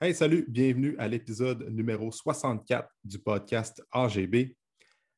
Hey, 0.00 0.14
salut, 0.14 0.44
bienvenue 0.46 0.94
à 0.96 1.08
l'épisode 1.08 1.68
numéro 1.70 2.12
64 2.12 2.88
du 3.02 3.18
podcast 3.18 3.84
AGB. 3.90 4.54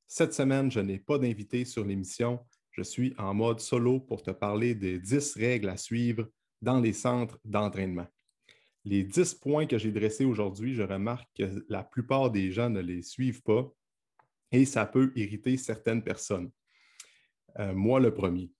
Cette 0.06 0.32
semaine, 0.32 0.70
je 0.70 0.80
n'ai 0.80 0.98
pas 0.98 1.18
d'invité 1.18 1.66
sur 1.66 1.84
l'émission. 1.84 2.40
Je 2.70 2.80
suis 2.80 3.12
en 3.18 3.34
mode 3.34 3.60
solo 3.60 4.00
pour 4.00 4.22
te 4.22 4.30
parler 4.30 4.74
des 4.74 4.98
10 4.98 5.34
règles 5.34 5.68
à 5.68 5.76
suivre 5.76 6.26
dans 6.62 6.80
les 6.80 6.94
centres 6.94 7.38
d'entraînement. 7.44 8.06
Les 8.86 9.04
10 9.04 9.34
points 9.34 9.66
que 9.66 9.76
j'ai 9.76 9.92
dressés 9.92 10.24
aujourd'hui, 10.24 10.74
je 10.74 10.82
remarque 10.82 11.28
que 11.36 11.62
la 11.68 11.84
plupart 11.84 12.30
des 12.30 12.50
gens 12.50 12.70
ne 12.70 12.80
les 12.80 13.02
suivent 13.02 13.42
pas 13.42 13.70
et 14.50 14.64
ça 14.64 14.86
peut 14.86 15.12
irriter 15.14 15.58
certaines 15.58 16.02
personnes. 16.02 16.50
Euh, 17.58 17.74
moi, 17.74 18.00
le 18.00 18.14
premier. 18.14 18.50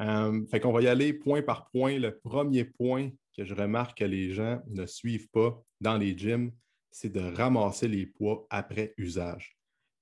Euh, 0.00 0.44
fait 0.48 0.58
qu'on 0.58 0.72
va 0.72 0.82
y 0.82 0.88
aller 0.88 1.12
point 1.12 1.42
par 1.42 1.70
point. 1.70 1.96
Le 1.96 2.18
premier 2.18 2.64
point 2.64 3.10
que 3.38 3.44
je 3.44 3.54
remarque 3.54 3.98
que 3.98 4.04
les 4.04 4.32
gens 4.32 4.60
ne 4.66 4.84
suivent 4.84 5.28
pas 5.28 5.62
dans 5.80 5.96
les 5.96 6.18
gyms, 6.18 6.50
c'est 6.90 7.12
de 7.12 7.20
ramasser 7.20 7.86
les 7.86 8.04
poids 8.04 8.44
après 8.50 8.94
usage. 8.96 9.56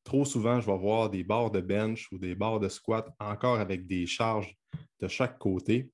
Trop 0.05 0.25
souvent, 0.25 0.59
je 0.59 0.67
vais 0.67 0.79
voir 0.79 1.11
des 1.11 1.23
barres 1.23 1.51
de 1.51 1.61
bench 1.61 2.11
ou 2.13 2.19
des 2.19 2.35
barres 2.35 2.61
de 2.61 2.71
squat 2.71 3.15
encore 3.21 3.61
avec 3.61 3.87
des 3.87 4.07
charges 4.07 4.57
de 5.01 5.07
chaque 5.07 5.39
côté. 5.39 5.91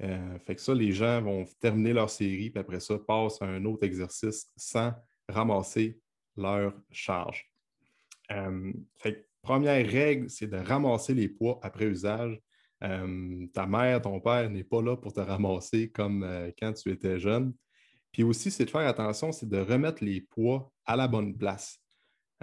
Euh, 0.00 0.38
fait 0.38 0.54
que 0.54 0.60
ça, 0.60 0.74
les 0.74 0.92
gens 0.92 1.22
vont 1.22 1.44
terminer 1.58 1.92
leur 1.92 2.08
série, 2.08 2.50
puis 2.50 2.60
après 2.60 2.78
ça, 2.78 2.98
passent 3.00 3.42
à 3.42 3.46
un 3.46 3.64
autre 3.64 3.84
exercice 3.84 4.48
sans 4.56 4.92
ramasser 5.28 5.98
leur 6.36 6.72
charge. 6.92 7.50
Euh, 8.30 8.72
première 9.42 9.84
règle, 9.90 10.30
c'est 10.30 10.46
de 10.46 10.58
ramasser 10.58 11.14
les 11.14 11.28
poids 11.28 11.58
après 11.62 11.86
usage. 11.86 12.40
Euh, 12.84 13.46
ta 13.52 13.66
mère, 13.66 14.02
ton 14.02 14.20
père 14.20 14.50
n'est 14.50 14.64
pas 14.64 14.82
là 14.82 14.96
pour 14.96 15.12
te 15.12 15.20
ramasser 15.20 15.90
comme 15.90 16.22
euh, 16.22 16.50
quand 16.58 16.72
tu 16.74 16.90
étais 16.90 17.18
jeune. 17.18 17.54
Puis 18.12 18.22
aussi, 18.22 18.50
c'est 18.50 18.64
de 18.64 18.70
faire 18.70 18.86
attention, 18.86 19.32
c'est 19.32 19.48
de 19.48 19.58
remettre 19.58 20.04
les 20.04 20.20
poids 20.20 20.72
à 20.84 20.96
la 20.96 21.08
bonne 21.08 21.36
place. 21.36 21.78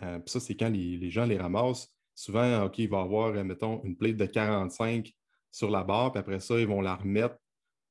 Euh, 0.01 0.19
puis 0.19 0.31
ça, 0.31 0.39
c'est 0.39 0.55
quand 0.55 0.69
les, 0.69 1.09
gens 1.09 1.25
les 1.25 1.37
ramassent. 1.37 1.89
Souvent, 2.15 2.65
OK, 2.65 2.79
il 2.79 2.89
va 2.89 2.99
y 2.99 3.01
avoir, 3.01 3.33
mettons, 3.43 3.81
une 3.83 3.95
plate 3.95 4.17
de 4.17 4.25
45 4.25 5.11
sur 5.51 5.69
la 5.69 5.83
barre, 5.83 6.11
puis 6.11 6.19
après 6.19 6.39
ça, 6.39 6.59
ils 6.59 6.67
vont 6.67 6.81
la 6.81 6.95
remettre 6.95 7.37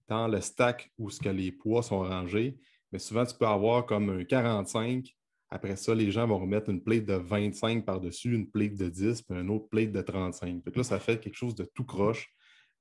dans 0.09 0.29
le 0.29 0.41
stack 0.41 0.93
où 0.99 1.11
ce 1.11 1.21
que 1.21 1.29
les 1.29 1.53
poids 1.53 1.83
sont 1.83 2.01
rangés. 2.01 2.59
Mais 2.91 2.99
souvent, 2.99 3.25
tu 3.25 3.35
peux 3.37 3.47
avoir 3.47 3.87
comme 3.87 4.11
un 4.11 4.25
45. 4.25 5.09
Après 5.55 5.77
ça, 5.77 5.95
les 5.95 6.11
gens 6.11 6.27
vont 6.27 6.39
remettre 6.39 6.71
une 6.71 6.83
plate 6.83 7.05
de 7.05 7.13
25 7.13 7.85
par-dessus, 7.85 8.35
une 8.35 8.51
plate 8.51 8.75
de 8.75 8.89
10, 8.89 9.21
puis 9.21 9.39
une 9.39 9.51
autre 9.51 9.69
plate 9.69 9.93
de 9.93 10.01
35. 10.01 10.63
là, 10.75 10.83
ça 10.83 10.99
fait 10.99 11.21
quelque 11.21 11.37
chose 11.37 11.55
de 11.55 11.65
tout 11.75 11.85
croche. 11.85 12.35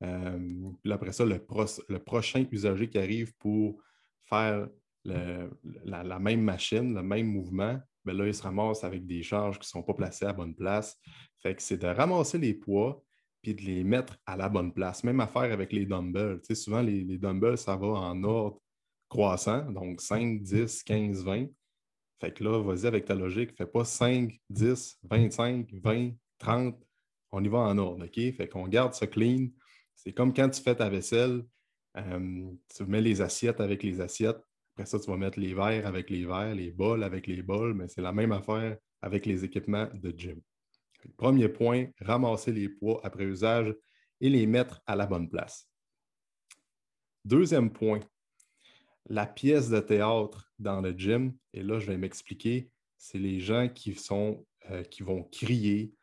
Euh, 0.03 0.39
puis 0.81 0.93
après 0.93 1.11
ça, 1.11 1.25
le, 1.25 1.99
prochain 1.99 2.45
usager 2.49 2.87
qui 2.87 2.97
arrive 2.97 3.33
pour 3.39 3.77
faire 4.23 4.69
la, 5.03 6.19
même 6.19 6.41
machine, 6.41 6.95
le 6.95 7.03
même 7.03 7.27
mouvement, 7.27 7.77
bien 8.05 8.13
là, 8.13 8.25
il 8.25 8.33
se 8.33 8.41
ramasse 8.41 8.85
avec 8.85 9.05
des 9.05 9.21
charges 9.21 9.59
qui 9.59 9.65
ne 9.65 9.81
sont 9.81 9.83
pas 9.83 9.93
placées 9.93 10.25
à 10.25 10.31
bonne 10.31 10.55
place. 10.55 10.97
Fait 11.41 11.53
que 11.53 11.61
c'est 11.61 11.77
de 11.77 11.87
ramasser 11.87 12.37
les 12.37 12.53
poids 12.53 13.03
puis 13.41 13.53
de 13.53 13.63
les 13.63 13.83
mettre 13.83 14.17
à 14.25 14.37
la 14.37 14.47
bonne 14.47 14.71
place. 14.71 15.03
Même 15.03 15.19
affaire 15.19 15.51
avec 15.51 15.73
les 15.73 15.85
dumbbells. 15.85 16.39
Tu 16.39 16.45
sais, 16.45 16.55
souvent, 16.55 16.81
les, 16.81 17.03
les, 17.03 17.17
dumbbells, 17.17 17.57
ça 17.57 17.75
va 17.75 17.87
en 17.87 18.23
ordre 18.23 18.61
croissant, 19.09 19.69
donc 19.71 19.99
5, 19.99 20.41
10, 20.41 20.83
15, 20.83 21.25
20. 21.25 21.47
Fait 22.21 22.31
que 22.31 22.43
là, 22.43 22.61
vas-y 22.61 22.85
avec 22.85 23.05
ta 23.05 23.15
logique, 23.15 23.57
fais 23.57 23.65
pas 23.65 23.83
5, 23.83 24.39
10, 24.51 24.99
25, 25.09 25.73
20, 25.73 26.11
30. 26.37 26.79
On 27.31 27.43
y 27.43 27.47
va 27.47 27.57
en 27.59 27.77
ordre, 27.79 28.05
OK? 28.05 28.35
Fait 28.35 28.47
qu'on 28.47 28.67
garde 28.67 28.93
ça 28.93 29.07
clean. 29.07 29.47
C'est 29.95 30.13
comme 30.13 30.31
quand 30.31 30.49
tu 30.49 30.61
fais 30.61 30.75
ta 30.75 30.87
vaisselle, 30.87 31.43
euh, 31.97 32.51
tu 32.75 32.85
mets 32.85 33.01
les 33.01 33.21
assiettes 33.21 33.59
avec 33.59 33.81
les 33.81 34.01
assiettes. 34.01 34.39
Après 34.75 34.85
ça, 34.85 34.99
tu 34.99 35.09
vas 35.09 35.17
mettre 35.17 35.39
les 35.39 35.55
verres 35.55 35.87
avec 35.87 36.11
les 36.11 36.23
verres, 36.25 36.53
les 36.53 36.71
bols 36.71 37.03
avec 37.03 37.25
les 37.25 37.41
bols, 37.41 37.73
mais 37.73 37.87
c'est 37.87 38.01
la 38.01 38.11
même 38.11 38.31
affaire 38.31 38.77
avec 39.01 39.25
les 39.25 39.43
équipements 39.43 39.89
de 39.91 40.13
gym. 40.15 40.39
Premier 41.17 41.49
point, 41.49 41.87
ramasser 42.01 42.51
les 42.51 42.69
poids 42.69 43.01
après 43.03 43.23
usage 43.23 43.73
et 44.19 44.29
les 44.29 44.45
mettre 44.45 44.79
à 44.85 44.95
la 44.95 45.07
bonne 45.07 45.27
place. 45.27 45.67
Deuxième 47.25 47.71
point, 47.71 47.99
la 49.09 49.25
pièce 49.25 49.69
de 49.69 49.79
théâtre 49.79 50.51
dans 50.59 50.81
le 50.81 50.91
gym, 50.91 51.33
et 51.53 51.63
là, 51.63 51.79
je 51.79 51.87
vais 51.87 51.97
m'expliquer, 51.97 52.69
c'est 52.97 53.17
les 53.17 53.39
gens 53.39 53.67
qui, 53.67 53.95
sont, 53.95 54.45
euh, 54.69 54.83
qui 54.83 55.03
vont 55.03 55.23
crier, 55.23 55.93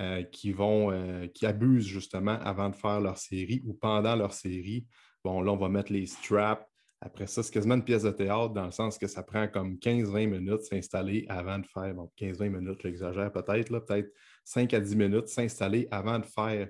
euh, 0.00 0.22
qui, 0.24 0.52
vont, 0.52 0.90
euh, 0.90 1.26
qui 1.28 1.46
abusent 1.46 1.86
justement 1.86 2.38
avant 2.40 2.68
de 2.68 2.76
faire 2.76 3.00
leur 3.00 3.18
série 3.18 3.62
ou 3.64 3.74
pendant 3.74 4.16
leur 4.16 4.32
série. 4.32 4.86
Bon, 5.24 5.40
là, 5.40 5.52
on 5.52 5.56
va 5.56 5.68
mettre 5.68 5.92
les 5.92 6.06
straps. 6.06 6.66
Après 7.00 7.26
ça, 7.26 7.42
c'est 7.42 7.52
quasiment 7.52 7.76
une 7.76 7.84
pièce 7.84 8.02
de 8.02 8.10
théâtre 8.10 8.52
dans 8.52 8.66
le 8.66 8.72
sens 8.72 8.98
que 8.98 9.06
ça 9.06 9.22
prend 9.22 9.48
comme 9.48 9.76
15-20 9.76 10.26
minutes 10.26 10.62
s'installer 10.62 11.24
avant 11.28 11.58
de 11.58 11.66
faire. 11.66 11.94
Bon, 11.94 12.10
15-20 12.18 12.50
minutes, 12.50 12.80
j'exagère 12.82 13.32
peut-être, 13.32 13.78
peut-être 13.78 14.12
5 14.44 14.74
à 14.74 14.80
10 14.80 14.96
minutes 14.96 15.28
s'installer 15.28 15.88
avant 15.90 16.18
de 16.18 16.26
faire 16.26 16.68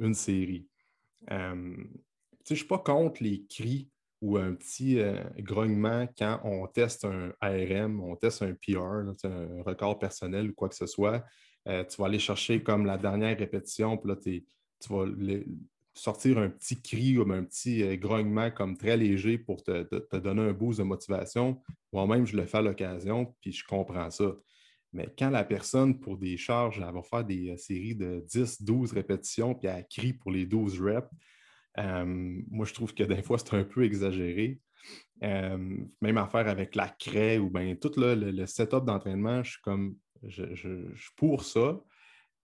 une 0.00 0.14
série. 0.14 0.66
Je 1.28 2.54
ne 2.54 2.56
suis 2.56 2.66
pas 2.66 2.78
contre 2.78 3.22
les 3.22 3.44
cris 3.46 3.90
ou 4.20 4.36
un 4.36 4.52
petit 4.54 5.00
grognement 5.38 6.06
quand 6.18 6.40
on 6.44 6.66
teste 6.66 7.06
un 7.06 7.32
ARM, 7.40 8.00
on 8.00 8.16
teste 8.16 8.42
un 8.42 8.52
PR, 8.52 9.06
un 9.24 9.62
record 9.62 9.98
personnel 9.98 10.50
ou 10.50 10.54
quoi 10.54 10.68
que 10.68 10.74
ce 10.74 10.86
soit. 10.86 11.24
Euh, 11.68 11.84
tu 11.84 12.00
vas 12.00 12.06
aller 12.06 12.18
chercher 12.18 12.62
comme 12.62 12.86
la 12.86 12.96
dernière 12.96 13.36
répétition, 13.38 13.96
puis 13.96 14.10
là, 14.10 14.16
tu 14.16 14.92
vas 14.92 15.04
sortir 15.92 16.38
un 16.38 16.48
petit 16.48 16.80
cri 16.80 17.18
ou 17.18 17.30
un 17.30 17.44
petit 17.44 17.82
euh, 17.82 17.96
grognement 17.96 18.50
comme 18.50 18.76
très 18.76 18.96
léger 18.96 19.36
pour 19.36 19.62
te, 19.62 20.16
donner 20.16 20.42
un 20.42 20.52
boost 20.52 20.78
de 20.78 20.84
motivation. 20.84 21.60
Moi-même, 21.92 22.26
je 22.26 22.36
le 22.36 22.46
fais 22.46 22.58
à 22.58 22.62
l'occasion, 22.62 23.34
puis 23.40 23.52
je 23.52 23.64
comprends 23.64 24.10
ça. 24.10 24.34
Mais 24.92 25.12
quand 25.16 25.30
la 25.30 25.44
personne, 25.44 26.00
pour 26.00 26.16
des 26.16 26.36
charges, 26.36 26.82
elle 26.84 26.92
va 26.92 27.02
faire 27.02 27.24
des 27.24 27.50
euh, 27.50 27.56
séries 27.56 27.94
de 27.94 28.24
10, 28.26 28.62
12 28.62 28.92
répétitions, 28.92 29.54
puis 29.54 29.68
elle 29.68 29.86
crie 29.86 30.14
pour 30.14 30.30
les 30.30 30.46
12 30.46 30.80
reps, 30.80 31.08
moi, 31.76 32.66
je 32.66 32.74
trouve 32.74 32.94
que 32.94 33.04
des 33.04 33.22
fois, 33.22 33.38
c'est 33.38 33.54
un 33.54 33.64
peu 33.64 33.84
exagéré. 33.84 34.60
même 35.20 36.18
affaire 36.18 36.48
avec 36.48 36.74
la 36.74 36.88
craie 36.88 37.38
ou 37.38 37.50
bien 37.50 37.74
tout 37.76 37.92
le 37.96 38.46
setup 38.46 38.84
d'entraînement, 38.84 39.42
je 39.42 39.52
suis 39.52 39.62
comme 39.62 39.96
je, 40.22 40.54
suis 40.54 41.12
pour 41.16 41.44
ça, 41.44 41.80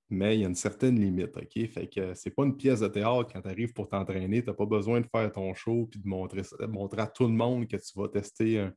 mais 0.09 0.36
il 0.36 0.41
y 0.42 0.44
a 0.44 0.48
une 0.48 0.54
certaine 0.54 0.98
limite, 0.98 1.36
OK? 1.36 1.69
Fait 1.69 1.88
que 1.88 2.15
c'est 2.15 2.31
pas 2.31 2.44
une 2.44 2.56
pièce 2.56 2.81
de 2.81 2.88
théâtre 2.88 3.32
quand 3.32 3.42
tu 3.42 3.48
arrives 3.48 3.72
pour 3.72 3.88
t'entraîner, 3.88 4.42
tu 4.42 4.48
n'as 4.48 4.54
pas 4.54 4.66
besoin 4.66 5.00
de 5.00 5.06
faire 5.06 5.31
ton 5.32 5.53
show 5.54 5.88
et 5.94 5.98
de 5.98 6.09
montrer, 6.09 6.42
montrer 6.69 7.03
à 7.03 7.06
tout 7.06 7.25
le 7.25 7.32
monde 7.32 7.66
que 7.66 7.76
tu 7.76 7.92
vas 7.98 8.09
tester, 8.09 8.69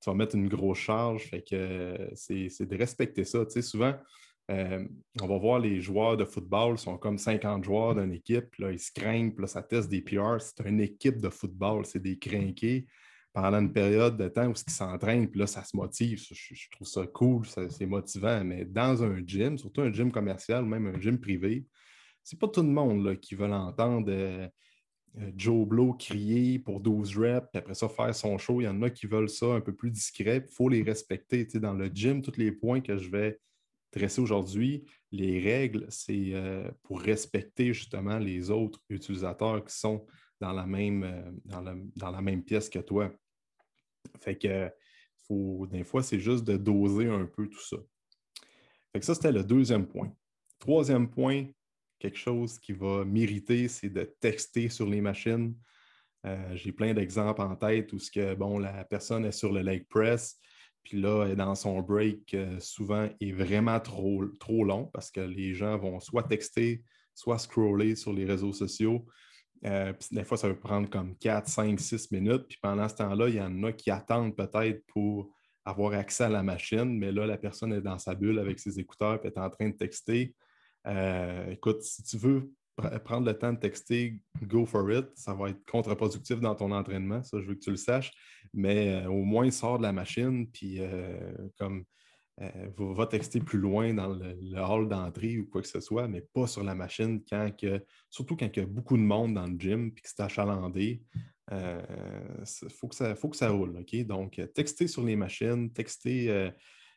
tu 0.00 0.10
vas 0.10 0.14
mettre 0.14 0.34
une 0.34 0.48
grosse 0.48 0.78
charge. 0.78 1.24
Fait 1.24 1.42
que 1.42 2.10
c'est 2.14 2.66
de 2.66 2.76
respecter 2.76 3.24
ça. 3.24 3.44
Tu 3.44 3.52
sais, 3.52 3.62
souvent, 3.62 3.94
euh, 4.50 4.86
on 5.20 5.26
va 5.26 5.38
voir 5.38 5.58
les 5.58 5.80
joueurs 5.80 6.16
de 6.16 6.24
football, 6.24 6.78
sont 6.78 6.96
comme 6.96 7.18
50 7.18 7.64
joueurs 7.64 7.94
d'une 7.94 8.12
équipe, 8.12 8.54
là, 8.56 8.72
ils 8.72 8.78
se 8.78 8.90
craignent, 8.92 9.34
là, 9.38 9.46
ça 9.46 9.62
teste 9.62 9.90
des 9.90 10.00
PR. 10.00 10.40
C'est 10.40 10.66
une 10.66 10.80
équipe 10.80 11.20
de 11.20 11.28
football, 11.28 11.84
c'est 11.84 12.00
des 12.00 12.18
crinqués 12.18 12.86
pendant 13.34 13.58
une 13.58 13.72
période 13.72 14.16
de 14.16 14.26
temps 14.28 14.48
où 14.48 14.52
ils 14.52 14.72
s'entraînent, 14.72 15.28
puis 15.28 15.40
là, 15.40 15.46
ça 15.46 15.62
se 15.62 15.76
motive. 15.76 16.20
Je, 16.32 16.70
trouve 16.70 16.88
ça 16.88 17.06
cool, 17.06 17.46
c'est 17.46 17.86
motivant. 17.86 18.42
Mais 18.42 18.64
dans 18.64 19.04
un 19.04 19.22
gym, 19.24 19.58
surtout 19.58 19.82
un 19.82 19.92
gym 19.92 20.10
commercial 20.10 20.64
ou 20.64 20.66
même 20.66 20.86
un 20.86 20.98
gym 20.98 21.20
privé, 21.20 21.66
c'est 22.24 22.38
pas 22.38 22.48
tout 22.48 22.62
le 22.62 22.68
monde 22.68 23.18
qui 23.20 23.34
veut 23.34 23.46
entendre 23.52 24.08
euh, 24.10 24.48
euh, 25.18 25.30
Joe 25.36 25.66
Blow 25.66 25.92
crier 25.92 26.58
pour 26.58 26.80
12 26.80 27.16
reps, 27.16 27.46
puis 27.52 27.58
après 27.58 27.74
ça, 27.74 27.88
faire 27.88 28.14
son 28.14 28.38
show. 28.38 28.60
Il 28.60 28.64
y 28.64 28.68
en 28.68 28.80
a 28.82 28.90
qui 28.90 29.06
veulent 29.06 29.28
ça 29.28 29.46
un 29.46 29.60
peu 29.60 29.74
plus 29.74 29.90
discret. 29.90 30.44
Il 30.48 30.54
faut 30.54 30.68
les 30.68 30.82
respecter. 30.82 31.44
dans 31.44 31.74
le 31.74 31.88
gym, 31.88 32.22
tous 32.22 32.38
les 32.38 32.50
points 32.50 32.80
que 32.80 32.96
je 32.96 33.10
vais 33.10 33.38
dresser 33.92 34.20
aujourd'hui, 34.20 34.84
les 35.10 35.40
règles, 35.40 35.86
c'est 35.88 36.34
euh, 36.34 36.70
pour 36.82 37.00
respecter 37.00 37.72
justement 37.72 38.18
les 38.18 38.50
autres 38.50 38.80
utilisateurs 38.88 39.64
qui 39.64 39.74
sont 39.74 40.06
dans 40.40 40.52
la 40.52 40.66
même, 40.66 41.04
euh, 41.04 41.32
dans, 41.96 42.10
la 42.10 42.20
même 42.20 42.44
pièce 42.44 42.68
que 42.68 42.78
toi. 42.78 43.10
Fait 44.20 44.36
que 44.36 44.70
des 45.70 45.84
fois, 45.84 46.02
c'est 46.02 46.20
juste 46.20 46.44
de 46.44 46.56
doser 46.56 47.08
un 47.08 47.26
peu 47.26 47.48
tout 47.48 47.62
ça. 47.62 47.76
Fait 48.92 49.00
que 49.00 49.04
ça, 49.04 49.14
c'était 49.14 49.32
le 49.32 49.44
deuxième 49.44 49.86
point. 49.86 50.12
Troisième 50.58 51.10
point, 51.10 51.46
quelque 51.98 52.18
chose 52.18 52.58
qui 52.58 52.72
va 52.72 53.04
m'irriter, 53.04 53.68
c'est 53.68 53.90
de 53.90 54.04
texter 54.20 54.68
sur 54.68 54.88
les 54.88 55.00
machines. 55.00 55.54
Euh, 56.26 56.56
j'ai 56.56 56.72
plein 56.72 56.94
d'exemples 56.94 57.42
en 57.42 57.54
tête 57.56 57.92
où 57.92 57.98
ce 57.98 58.10
que, 58.10 58.34
bon, 58.34 58.58
la 58.58 58.84
personne 58.84 59.24
est 59.24 59.32
sur 59.32 59.52
le 59.52 59.60
leg 59.60 59.86
press, 59.88 60.38
puis 60.88 61.02
là, 61.02 61.34
dans 61.34 61.54
son 61.54 61.82
break, 61.82 62.32
euh, 62.32 62.58
souvent 62.60 63.10
est 63.20 63.32
vraiment 63.32 63.78
trop, 63.78 64.24
trop 64.40 64.64
long 64.64 64.86
parce 64.86 65.10
que 65.10 65.20
les 65.20 65.52
gens 65.52 65.76
vont 65.76 66.00
soit 66.00 66.22
texter, 66.22 66.82
soit 67.14 67.38
scroller 67.38 67.94
sur 67.94 68.14
les 68.14 68.24
réseaux 68.24 68.54
sociaux. 68.54 69.04
Euh, 69.66 69.92
des 70.10 70.24
fois, 70.24 70.38
ça 70.38 70.48
peut 70.48 70.58
prendre 70.58 70.88
comme 70.88 71.14
4, 71.18 71.46
5, 71.46 71.78
6 71.78 72.10
minutes. 72.10 72.46
Puis 72.48 72.58
pendant 72.62 72.88
ce 72.88 72.94
temps-là, 72.94 73.28
il 73.28 73.34
y 73.34 73.40
en 73.40 73.62
a 73.64 73.72
qui 73.72 73.90
attendent 73.90 74.34
peut-être 74.34 74.82
pour 74.86 75.30
avoir 75.66 75.92
accès 75.92 76.24
à 76.24 76.30
la 76.30 76.42
machine, 76.42 76.98
mais 76.98 77.12
là, 77.12 77.26
la 77.26 77.36
personne 77.36 77.74
est 77.74 77.82
dans 77.82 77.98
sa 77.98 78.14
bulle 78.14 78.38
avec 78.38 78.58
ses 78.58 78.80
écouteurs 78.80 79.20
et 79.22 79.26
est 79.26 79.36
en 79.36 79.50
train 79.50 79.68
de 79.68 79.76
texter. 79.76 80.34
Euh, 80.86 81.50
écoute, 81.50 81.82
si 81.82 82.02
tu 82.02 82.16
veux 82.16 82.50
prendre 83.04 83.26
le 83.26 83.36
temps 83.36 83.52
de 83.52 83.58
texter, 83.58 84.20
go 84.42 84.64
for 84.66 84.90
it. 84.90 85.06
Ça 85.14 85.34
va 85.34 85.50
être 85.50 85.64
contre-productif 85.70 86.40
dans 86.40 86.54
ton 86.54 86.72
entraînement, 86.72 87.22
ça, 87.22 87.40
je 87.40 87.46
veux 87.46 87.54
que 87.54 87.60
tu 87.60 87.70
le 87.70 87.76
saches. 87.76 88.12
Mais 88.54 89.04
au 89.06 89.24
moins, 89.24 89.50
sors 89.50 89.78
de 89.78 89.82
la 89.82 89.92
machine, 89.92 90.48
puis 90.50 90.80
comme 91.58 91.84
va 92.78 93.06
texter 93.06 93.40
plus 93.40 93.58
loin 93.58 93.92
dans 93.92 94.14
le, 94.14 94.60
hall 94.60 94.88
d'entrée 94.88 95.38
ou 95.38 95.46
quoi 95.46 95.60
que 95.60 95.68
ce 95.68 95.80
soit, 95.80 96.06
mais 96.06 96.20
pas 96.20 96.46
sur 96.46 96.62
la 96.62 96.74
machine 96.74 97.20
quand 97.28 97.50
que, 97.56 97.84
surtout 98.10 98.36
quand 98.36 98.48
il 98.56 98.60
y 98.60 98.62
a 98.62 98.66
beaucoup 98.66 98.96
de 98.96 99.02
monde 99.02 99.34
dans 99.34 99.46
le 99.46 99.58
gym 99.58 99.92
puis 99.92 100.02
que 100.02 100.08
c'est 100.08 100.22
achalandé. 100.22 101.02
Il 101.50 102.70
faut, 102.70 102.88
que 102.88 102.94
ça, 102.94 103.14
faut 103.14 103.28
que 103.28 103.36
ça 103.36 103.50
roule. 103.50 103.76
OK? 103.78 104.06
Donc, 104.06 104.40
texter 104.54 104.86
sur 104.86 105.02
les 105.02 105.16
machines, 105.16 105.72
texter 105.72 106.50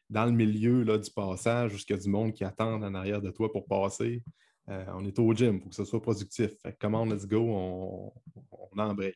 dans 0.09 0.25
le 0.25 0.31
milieu 0.31 0.83
là, 0.83 0.97
du 0.97 1.09
passage, 1.09 1.71
jusqu'à 1.71 1.97
du 1.97 2.09
monde 2.09 2.33
qui 2.33 2.43
attend 2.43 2.73
en 2.73 2.93
arrière 2.93 3.21
de 3.21 3.31
toi 3.31 3.51
pour 3.51 3.65
passer. 3.65 4.21
On 4.93 5.05
est 5.05 5.19
au 5.19 5.33
gym, 5.33 5.55
il 5.55 5.61
faut 5.61 5.69
que 5.69 5.75
ce 5.75 5.85
soit 5.85 6.01
productif. 6.01 6.51
Fait 6.61 6.75
comment 6.79 7.05
let's 7.05 7.27
go, 7.27 7.41
on, 7.41 8.11
embraye. 8.77 9.13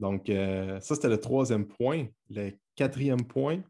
Donc, 0.00 0.26
ça, 0.26 0.94
c'était 0.94 1.08
le 1.08 1.18
troisième 1.18 1.66
point. 1.66 2.06
Le 2.30 2.52
quatrième 2.76 3.24
point, 3.24 3.62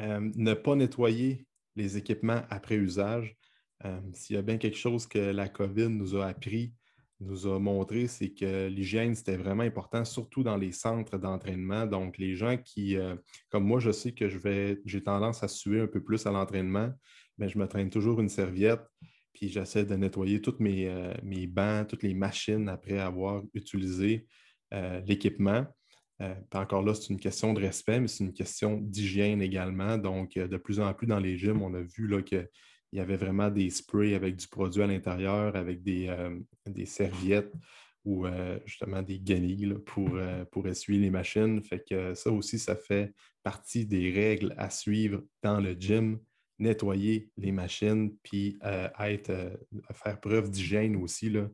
euh, 0.00 0.30
ne 0.34 0.54
pas 0.54 0.76
nettoyer 0.76 1.46
les 1.76 1.98
équipements 1.98 2.42
après 2.48 2.76
usage. 2.76 3.36
Euh, 3.84 4.00
s'il 4.14 4.36
y 4.36 4.38
a 4.38 4.42
bien 4.42 4.56
quelque 4.56 4.76
chose 4.76 5.06
que 5.06 5.18
la 5.18 5.48
COVID 5.48 5.88
nous 5.88 6.16
a 6.16 6.26
appris, 6.26 6.72
nous 7.20 7.46
a 7.46 7.58
montré, 7.58 8.06
c'est 8.06 8.30
que 8.30 8.68
l'hygiène, 8.68 9.14
c'était 9.14 9.36
vraiment 9.36 9.62
important, 9.62 10.06
surtout 10.06 10.42
dans 10.42 10.56
les 10.56 10.72
centres 10.72 11.18
d'entraînement. 11.18 11.86
Donc, 11.86 12.16
les 12.16 12.34
gens 12.34 12.56
qui, 12.56 12.96
euh, 12.96 13.14
comme 13.50 13.64
moi, 13.64 13.78
je 13.78 13.90
sais 13.90 14.12
que 14.12 14.28
j'ai 14.86 15.02
tendance 15.02 15.42
à 15.42 15.48
suer 15.48 15.80
un 15.80 15.86
peu 15.86 16.02
plus 16.02 16.26
à 16.26 16.30
l'entraînement, 16.30 16.90
mais 17.36 17.50
je 17.50 17.58
me 17.58 17.66
traîne 17.66 17.90
toujours 17.90 18.20
une 18.20 18.30
serviette, 18.30 18.82
puis 19.32 19.48
j'essaie 19.48 19.84
de 19.84 19.94
nettoyer 19.94 20.40
toutes 20.40 20.60
mes, 20.60 20.92
mes 21.22 21.46
bancs, 21.46 21.88
toutes 21.88 22.02
les 22.02 22.14
machines 22.14 22.68
après 22.68 22.98
avoir 22.98 23.42
utilisé 23.54 24.26
l'équipement. 25.06 25.66
Euh, 26.20 26.34
encore 26.52 26.82
là, 26.82 26.94
c'est 26.94 27.08
une 27.08 27.20
question 27.20 27.54
de 27.54 27.60
respect, 27.60 28.00
mais 28.00 28.08
c'est 28.08 28.24
une 28.24 28.32
question 28.32 28.76
d'hygiène 28.76 29.40
également. 29.40 29.96
Donc, 29.96 30.36
euh, 30.36 30.46
de 30.46 30.56
plus 30.56 30.80
en 30.80 30.92
plus 30.92 31.06
dans 31.06 31.18
les 31.18 31.38
gyms, 31.38 31.62
on 31.62 31.72
a 31.74 31.80
vu 31.80 32.22
qu'il 32.24 32.48
y 32.92 33.00
avait 33.00 33.16
vraiment 33.16 33.50
des 33.50 33.70
sprays 33.70 34.14
avec 34.14 34.36
du 34.36 34.46
produit 34.46 34.82
à 34.82 34.86
l'intérieur, 34.86 35.56
avec 35.56 35.82
des, 35.82 36.08
euh, 36.08 36.38
serviettes 36.84 37.52
ou 38.06 38.26
justement 38.64 39.02
des 39.02 39.20
guenilles 39.20 39.74
pour, 39.84 40.18
pour 40.50 40.66
essuyer 40.66 40.98
les 40.98 41.10
machines. 41.10 41.62
Fait 41.62 41.84
que 41.86 42.14
ça 42.14 42.32
aussi, 42.32 42.58
ça 42.58 42.74
fait 42.74 43.12
partie 43.42 43.84
des 43.84 44.10
règles 44.10 44.54
à 44.56 44.70
suivre 44.70 45.22
dans 45.42 45.60
le 45.60 45.72
gym. 45.74 46.18
Nettoyer 46.60 47.30
les 47.36 47.52
machines, 47.52 48.14
puis 48.22 48.58
être, 48.98 49.58
faire 49.92 50.20
preuve 50.20 50.50
d'hygiène 50.50 50.96
aussi. 50.96 51.30
Là. 51.30 51.48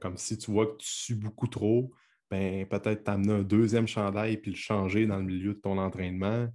comme 0.00 0.16
si 0.16 0.38
tu 0.38 0.50
vois 0.50 0.66
que 0.66 0.78
tu 0.78 0.88
sues 0.88 1.14
beaucoup 1.14 1.46
trop, 1.46 1.92
ben, 2.30 2.66
peut-être 2.66 3.04
t'amener 3.04 3.32
un 3.32 3.42
deuxième 3.42 3.86
chandail 3.86 4.38
puis 4.38 4.50
le 4.50 4.56
changer 4.56 5.06
dans 5.06 5.18
le 5.18 5.24
milieu 5.24 5.54
de 5.54 5.60
ton 5.60 5.78
entraînement. 5.78 6.48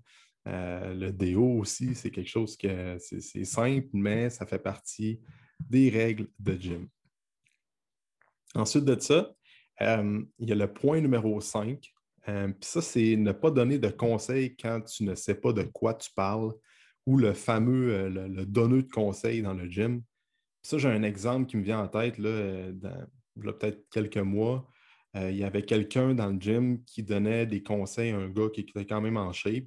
Euh, 0.48 0.94
le 0.94 1.12
déo 1.12 1.60
aussi, 1.60 1.96
c'est 1.96 2.12
quelque 2.12 2.30
chose 2.30 2.58
que 2.58 2.98
c'est 3.00 3.46
simple, 3.46 3.88
mais 3.94 4.30
ça 4.30 4.46
fait 4.46 4.60
partie 4.60 5.22
des 5.60 5.90
règles 5.90 6.28
de 6.40 6.60
gym. 6.60 6.88
Ensuite 8.56 8.86
de 8.86 9.00
ça, 9.00 9.32
euh, 9.82 10.22
il 10.40 10.50
y 10.50 10.52
a 10.52 10.56
le 10.56 10.74
point 10.74 11.00
numéro 11.00 11.40
5. 11.40 11.90
Euh, 12.28 12.48
puis 12.48 12.70
ça, 12.70 12.82
c'est 12.82 13.16
ne 13.16 13.32
pas 13.32 13.50
donner 13.50 13.80
de 13.80 13.90
conseils 13.90 14.56
quand 14.56 14.82
tu 14.82 15.04
ne 15.04 15.16
sais 15.16 15.36
pas 15.36 15.54
de 15.54 15.64
quoi 15.64 15.94
tu 15.94 16.10
parles 16.14 16.52
ou 17.06 17.18
le 17.18 17.34
fameux 17.34 18.10
le, 18.10 18.28
le 18.28 18.46
donneur 18.46 18.84
de 18.84 18.92
conseils 18.92 19.42
dans 19.42 19.54
le 19.54 19.70
gym. 19.70 20.02
ça, 20.64 20.78
j'ai 20.78 20.90
un 20.90 21.04
exemple 21.04 21.48
qui 21.48 21.58
me 21.58 21.64
vient 21.64 21.80
en 21.80 21.88
tête 21.88 22.18
là, 22.18 22.72
dans, 22.72 23.08
peut-être 23.36 23.84
quelques 23.92 24.18
mois. 24.18 24.68
Euh, 25.16 25.30
il 25.30 25.38
y 25.38 25.44
avait 25.44 25.64
quelqu'un 25.64 26.14
dans 26.14 26.30
le 26.30 26.40
gym 26.40 26.84
qui 26.86 27.04
donnait 27.04 27.46
des 27.46 27.64
conseils 27.64 28.12
à 28.12 28.18
un 28.18 28.30
gars 28.30 28.50
qui 28.54 28.62
était 28.62 28.86
quand 28.86 29.02
même 29.02 29.18
en 29.18 29.34
shape. 29.34 29.66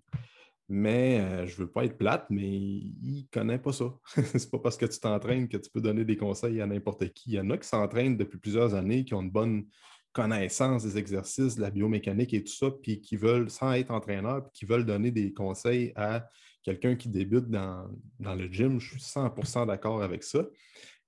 Mais 0.71 1.21
euh, 1.21 1.47
je 1.47 1.53
ne 1.53 1.59
veux 1.59 1.71
pas 1.71 1.85
être 1.85 1.99
plate, 1.99 2.25
mais 2.31 2.49
il 2.49 3.27
ne 3.31 3.31
connaît 3.31 3.59
pas 3.59 3.73
ça. 3.73 3.95
c'est 4.15 4.51
pas 4.51 4.59
parce 4.59 4.79
que 4.79 4.87
tu 4.87 4.99
t'entraînes 4.99 5.49
que 5.49 5.59
tu 5.59 5.71
peux 5.71 5.83
donner 5.83 6.07
des 6.07 6.17
conseils 6.17 6.61
à 6.63 6.67
n'importe 6.67 7.13
qui. 7.13 7.33
Il 7.33 7.35
y 7.35 7.41
en 7.41 7.51
a 7.51 7.59
qui 7.59 7.69
s'entraînent 7.69 8.17
depuis 8.17 8.39
plusieurs 8.39 8.75
années, 8.75 9.05
qui 9.05 9.13
ont 9.13 9.21
une 9.21 9.31
bonne 9.31 9.67
connaissance 10.15 10.85
des 10.85 10.97
exercices, 10.97 11.57
de 11.57 11.61
la 11.61 11.71
biomécanique 11.71 12.33
et 12.33 12.43
tout 12.43 12.53
ça, 12.53 12.71
puis 12.71 13.03
qui 13.03 13.17
veulent, 13.17 13.51
sans 13.51 13.73
être 13.73 13.91
entraîneur, 13.91 14.45
puis 14.45 14.53
qui 14.55 14.65
veulent 14.65 14.87
donner 14.87 15.11
des 15.11 15.35
conseils 15.35 15.93
à 15.97 16.27
quelqu'un 16.64 16.96
qui 16.96 17.08
débute 17.08 17.49
dans, 17.49 17.88
le 18.19 18.46
gym. 18.50 18.81
Je 18.81 18.90
suis 18.90 19.00
100% 19.00 19.66
d'accord 19.66 20.02
avec 20.02 20.25
ça. 20.25 20.44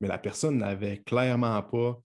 Mais 0.00 0.06
la 0.06 0.18
personne 0.18 0.58
n'avait 0.58 0.98
clairement 0.98 1.60
pas 1.62 1.98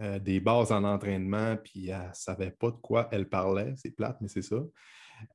euh, 0.00 0.18
des 0.18 0.40
bases 0.40 0.72
en 0.72 0.84
entraînement, 0.84 1.56
puis 1.56 1.88
elle 1.88 2.08
ne 2.08 2.14
savait 2.14 2.50
pas 2.50 2.70
de 2.70 2.76
quoi 2.76 3.08
elle 3.12 3.28
parlait. 3.28 3.72
C'est 3.76 3.92
plate, 3.92 4.18
mais 4.20 4.28
c'est 4.28 4.42
ça. 4.42 4.62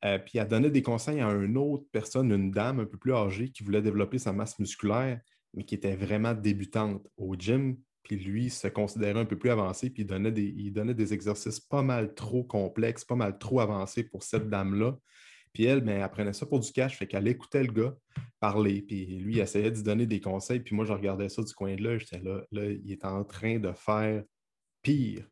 Euh, 0.06 0.19
puis 0.19 0.38
elle 0.38 0.47
donnait 0.47 0.69
des 0.69 0.83
conseils 0.83 1.21
à 1.21 1.31
une 1.31 1.57
autre 1.57 1.85
personne, 1.91 2.31
une 2.31 2.51
dame 2.51 2.81
un 2.81 2.85
peu 2.85 2.97
plus 2.97 3.13
âgée 3.13 3.50
qui 3.50 3.63
voulait 3.63 3.81
développer 3.81 4.19
sa 4.19 4.33
masse 4.33 4.59
musculaire, 4.59 5.19
mais 5.56 5.63
qui 5.63 5.73
était 5.73 5.95
vraiment 5.95 6.33
débutante 6.33 7.07
au 7.18 7.35
gym. 7.35 7.77
Puis 8.03 8.18
lui 8.18 8.50
se 8.50 8.68
considérait 8.68 9.19
un 9.19 9.25
peu 9.25 9.38
plus 9.38 9.51
avancé, 9.51 9.89
puis 9.89 10.03
il 10.03 10.73
donnait 10.73 10.94
des 10.94 11.13
exercices 11.13 11.59
pas 11.59 11.81
mal 11.81 12.13
trop 12.13 12.44
complexes, 12.44 13.06
pas 13.06 13.15
mal 13.15 13.38
trop 13.38 13.62
avancés 13.62 14.03
pour 14.03 14.23
cette 14.23 14.50
dame-là. 14.50 14.97
Puis 15.53 15.65
elle, 15.65 15.81
ben, 15.81 16.01
elle 16.01 16.09
prenait 16.09 16.33
ça 16.33 16.45
pour 16.45 16.59
du 16.59 16.71
cash, 16.71 16.98
fait 16.98 17.07
qu'elle 17.07 17.27
écoutait 17.27 17.63
le 17.63 17.71
gars 17.71 17.95
parler, 18.39 18.81
puis 18.81 19.06
lui, 19.06 19.36
il 19.36 19.39
essayait 19.39 19.69
de 19.69 19.75
lui 19.75 19.83
donner 19.83 20.06
des 20.06 20.19
conseils, 20.19 20.62
puis 20.62 20.75
moi, 20.75 20.86
je 20.86 20.94
regardais 20.94 21.30
ça 21.30 21.44
du 21.44 21.53
coin 21.53 21.75
de 21.75 21.83
là, 21.83 21.98
j'étais 21.98 22.19
là, 22.19 22.42
là, 22.51 22.65
il 22.65 22.92
est 22.92 23.06
en 23.06 23.24
train 23.24 23.59
de 23.59 23.71
faire 23.74 24.24
pire. 24.81 25.27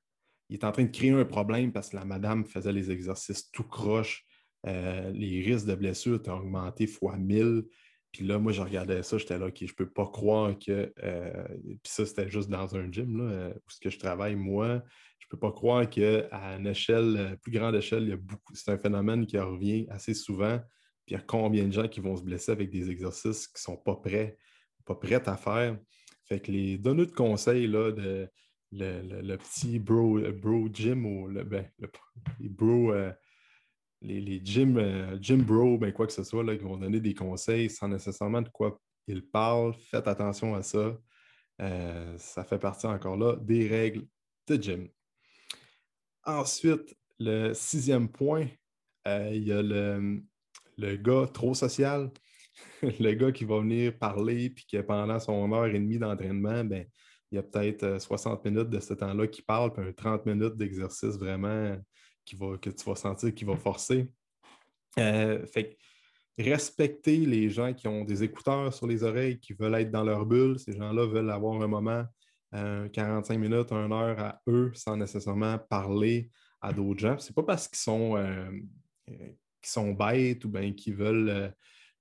Il 0.50 0.56
est 0.56 0.63
en 0.63 0.71
train 0.71 0.83
de 0.83 0.92
créer 0.92 1.12
un 1.12 1.25
problème 1.25 1.71
parce 1.71 1.89
que 1.89 1.95
la 1.95 2.06
madame 2.06 2.45
faisait 2.45 2.74
les 2.74 2.92
exercices 2.92 3.51
tout 3.51 3.63
croche. 3.63 4.25
Euh, 4.68 5.12
les 5.12 5.42
risques 5.42 5.68
de 5.68 5.75
blessure 5.75 6.19
ont 6.27 6.39
augmenté 6.39 6.88
fois 6.88 7.18
1000. 7.18 7.63
Puis 8.12 8.25
là, 8.25 8.39
moi, 8.39 8.51
je 8.51 8.62
regardais 8.62 9.04
ça, 9.04 9.19
j'étais 9.19 9.38
là, 9.38 9.48
OK, 9.48 9.63
je 9.63 9.74
peux 9.74 9.89
pas 9.89 10.07
croire 10.07 10.57
que. 10.57 10.92
Euh, 11.04 11.48
puis 11.63 11.92
ça, 11.92 12.06
c'était 12.06 12.30
juste 12.30 12.50
dans 12.50 12.75
un 12.75 12.92
gym, 12.92 13.18
là, 13.18 13.31
euh, 13.31 13.54
où 13.54 13.69
ce 13.69 13.80
que 13.80 13.92
je 13.92 14.00
travaille, 14.00 14.36
moi. 14.36 14.81
Je 15.30 15.36
ne 15.36 15.40
peux 15.40 15.48
pas 15.48 15.52
croire 15.52 15.88
qu'à 15.88 16.28
une 16.58 16.66
échelle, 16.66 17.38
plus 17.44 17.52
grande 17.52 17.76
échelle, 17.76 18.04
il 18.04 18.10
y 18.10 18.14
a 18.14 18.18
beaucoup. 18.18 18.56
C'est 18.56 18.72
un 18.72 18.80
phénomène 18.80 19.28
qui 19.28 19.38
revient 19.38 19.86
assez 19.90 20.16
souvent. 20.16 20.60
Il 21.08 21.14
y 21.14 21.16
a 21.16 21.20
combien 21.20 21.68
de 21.68 21.72
gens 21.72 21.88
qui 21.88 22.00
vont 22.00 22.16
se 22.16 22.24
blesser 22.24 22.52
avec 22.52 22.72
des 22.72 22.90
exercices 22.90 23.48
qui 23.48 23.58
ne 23.58 23.76
sont 23.76 23.78
pas 23.78 23.96
prêts, 23.96 24.38
pas 24.86 24.96
prêts 24.96 25.28
à 25.28 25.38
faire. 25.38 25.78
Fait 26.26 26.40
que 26.40 26.52
les 26.52 26.80
donneurs 26.80 27.06
de 27.06 27.12
conseils 27.12 27.68
là, 27.68 27.92
de 27.92 28.28
le, 28.72 29.36
petit 29.38 29.80
bro, 29.80 30.20
bro 30.31 30.68
gym 30.72 31.06
ou 31.06 31.28
le, 31.28 31.44
ben, 31.44 31.70
les 32.40 32.50
bro, 32.50 32.92
euh, 32.92 33.12
les, 34.02 34.42
gym, 34.44 34.78
euh, 34.78 35.18
gym 35.22 35.44
bro, 35.44 35.78
ben, 35.78 35.92
quoi 35.92 36.08
que 36.08 36.14
ce 36.14 36.24
soit, 36.24 36.44
là, 36.44 36.56
qui 36.56 36.64
vont 36.64 36.78
donner 36.78 37.00
des 37.00 37.13
conseils 37.13 37.70
sans 37.70 37.88
nécessairement 37.88 38.42
de 38.42 38.50
quoi 38.50 38.80
ils 39.08 39.25
parlent. 39.25 39.74
Faites 39.74 40.08
attention 40.08 40.56
à 40.56 40.62
ça. 40.62 40.98
Euh, 41.62 42.18
ça 42.18 42.44
fait 42.44 42.60
partie 42.60 42.88
encore 42.88 43.18
là 43.18 43.36
des 43.36 43.68
règles 43.68 44.08
de 44.48 44.62
gym. 44.62 44.88
Ensuite, 46.26 46.96
le 47.20 47.54
sixième 47.54 48.10
point, 48.10 48.48
il 49.06 49.44
y 49.44 49.52
a 49.52 49.62
le, 49.62 50.22
le, 50.78 50.96
gars 50.98 51.28
trop 51.34 51.54
social, 51.54 52.12
le 52.82 53.14
gars 53.14 53.32
qui 53.32 53.46
va 53.46 53.60
venir 53.60 53.98
parler 53.98 54.50
puis 54.50 54.66
que 54.72 54.82
pendant 54.82 55.20
son 55.20 55.52
heure 55.52 55.66
et 55.66 55.80
demie 55.80 55.98
d'entraînement, 55.98 56.64
ben, 56.64 56.86
il 57.32 57.36
y 57.36 57.38
a 57.38 57.44
peut-être 57.44 58.02
60 58.02 58.46
euh, 58.46 58.50
minutes 58.50 58.70
de 58.70 58.80
ce 58.80 58.94
temps-là 58.94 59.28
qui 59.28 59.42
parle, 59.42 59.72
puis 59.74 59.86
un 59.86 59.92
30 59.92 60.26
minutes 60.26 60.56
d'exercice 60.56 61.16
vraiment 61.18 61.78
qui 62.26 62.36
va, 62.36 62.58
que 62.58 62.70
tu 62.70 62.84
vas 62.86 62.96
sentir 62.96 63.34
qui 63.34 63.46
va 63.46 63.56
forcer. 63.56 64.12
Euh, 64.98 65.46
fait 65.46 65.78
respecter 66.38 67.18
les 67.18 67.50
gens 67.50 67.74
qui 67.74 67.88
ont 67.88 68.04
des 68.04 68.24
écouteurs 68.24 68.74
sur 68.74 68.88
les 68.88 69.04
oreilles, 69.04 69.40
qui 69.40 69.54
veulent 69.54 69.76
être 69.76 69.92
dans 69.92 70.04
leur 70.04 70.26
bulle. 70.26 70.58
Ces 70.58 70.74
gens-là 70.74 71.06
veulent 71.06 71.30
avoir 71.30 71.62
un 71.62 71.68
moment, 71.68 72.06
45 72.51 73.34
euh, 73.34 73.38
minutes, 73.38 73.72
une 73.72 73.94
heure 73.94 74.20
à 74.20 74.41
eux, 74.48 74.72
sans 74.74 74.98
nécessairement 74.98 75.58
parler 75.58 76.29
à 76.62 76.74
d'autres 76.74 77.00
gens. 77.00 77.18
Ce 77.20 77.29
n'est 77.29 77.34
pas 77.34 77.44
parce 77.44 77.68
qu'ils 77.68 77.79
sont, 77.79 78.15
sont 79.63 79.91
bêtes 79.91 80.44
ou 80.46 80.50
bien 80.50 80.74
qu'ils 80.74 80.96
veulent 80.96 81.53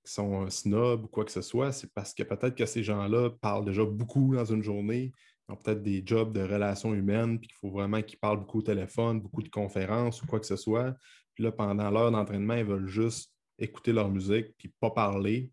sont 0.08 0.42
un 0.42 0.50
snob 0.50 1.04
ou 1.04 1.08
quoi 1.08 1.24
que 1.24 1.30
ce 1.30 1.42
soit, 1.42 1.72
c'est 1.72 1.92
parce 1.92 2.14
que 2.14 2.22
peut-être 2.22 2.54
que 2.54 2.66
ces 2.66 2.82
gens-là 2.82 3.30
parlent 3.40 3.64
déjà 3.64 3.84
beaucoup 3.84 4.34
dans 4.34 4.44
une 4.44 4.62
journée, 4.62 5.12
ils 5.48 5.52
ont 5.52 5.56
peut-être 5.56 5.82
des 5.82 6.02
jobs 6.04 6.32
de 6.32 6.40
relations 6.40 6.94
humaines, 6.94 7.38
puis 7.38 7.48
qu'il 7.48 7.56
faut 7.56 7.70
vraiment 7.70 8.02
qu'ils 8.02 8.18
parlent 8.18 8.38
beaucoup 8.38 8.58
au 8.58 8.62
téléphone, 8.62 9.20
beaucoup 9.20 9.42
de 9.42 9.48
conférences 9.48 10.22
ou 10.22 10.26
quoi 10.26 10.40
que 10.40 10.46
ce 10.46 10.56
soit. 10.56 10.94
Puis 11.34 11.44
là, 11.44 11.52
pendant 11.52 11.90
l'heure 11.90 12.10
d'entraînement, 12.10 12.54
ils 12.54 12.64
veulent 12.64 12.88
juste 12.88 13.32
écouter 13.58 13.92
leur 13.92 14.10
musique 14.10 14.54
puis 14.58 14.72
pas 14.80 14.90
parler. 14.90 15.50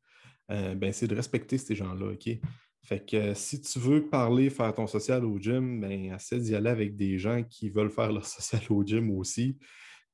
Euh, 0.52 0.76
ben, 0.76 0.92
c'est 0.94 1.08
de 1.08 1.16
respecter 1.16 1.58
ces 1.58 1.76
gens-là, 1.76 2.12
OK? 2.12 2.30
Fait 2.86 3.04
que 3.04 3.34
si 3.34 3.60
tu 3.62 3.80
veux 3.80 4.08
parler, 4.08 4.52
faire 4.52 4.74
ton 4.74 4.86
social 4.86 5.26
au 5.26 5.40
gym, 5.40 5.82
ben, 5.82 6.14
essaie 6.14 6.40
d'y 6.40 6.54
aller 6.56 6.70
avec 6.70 6.96
des 6.96 7.18
gens 7.18 7.42
qui 7.44 7.70
veulent 7.70 7.90
faire 7.90 8.12
leur 8.12 8.26
social 8.26 8.62
au 8.70 8.84
gym 8.84 9.10
aussi, 9.18 9.58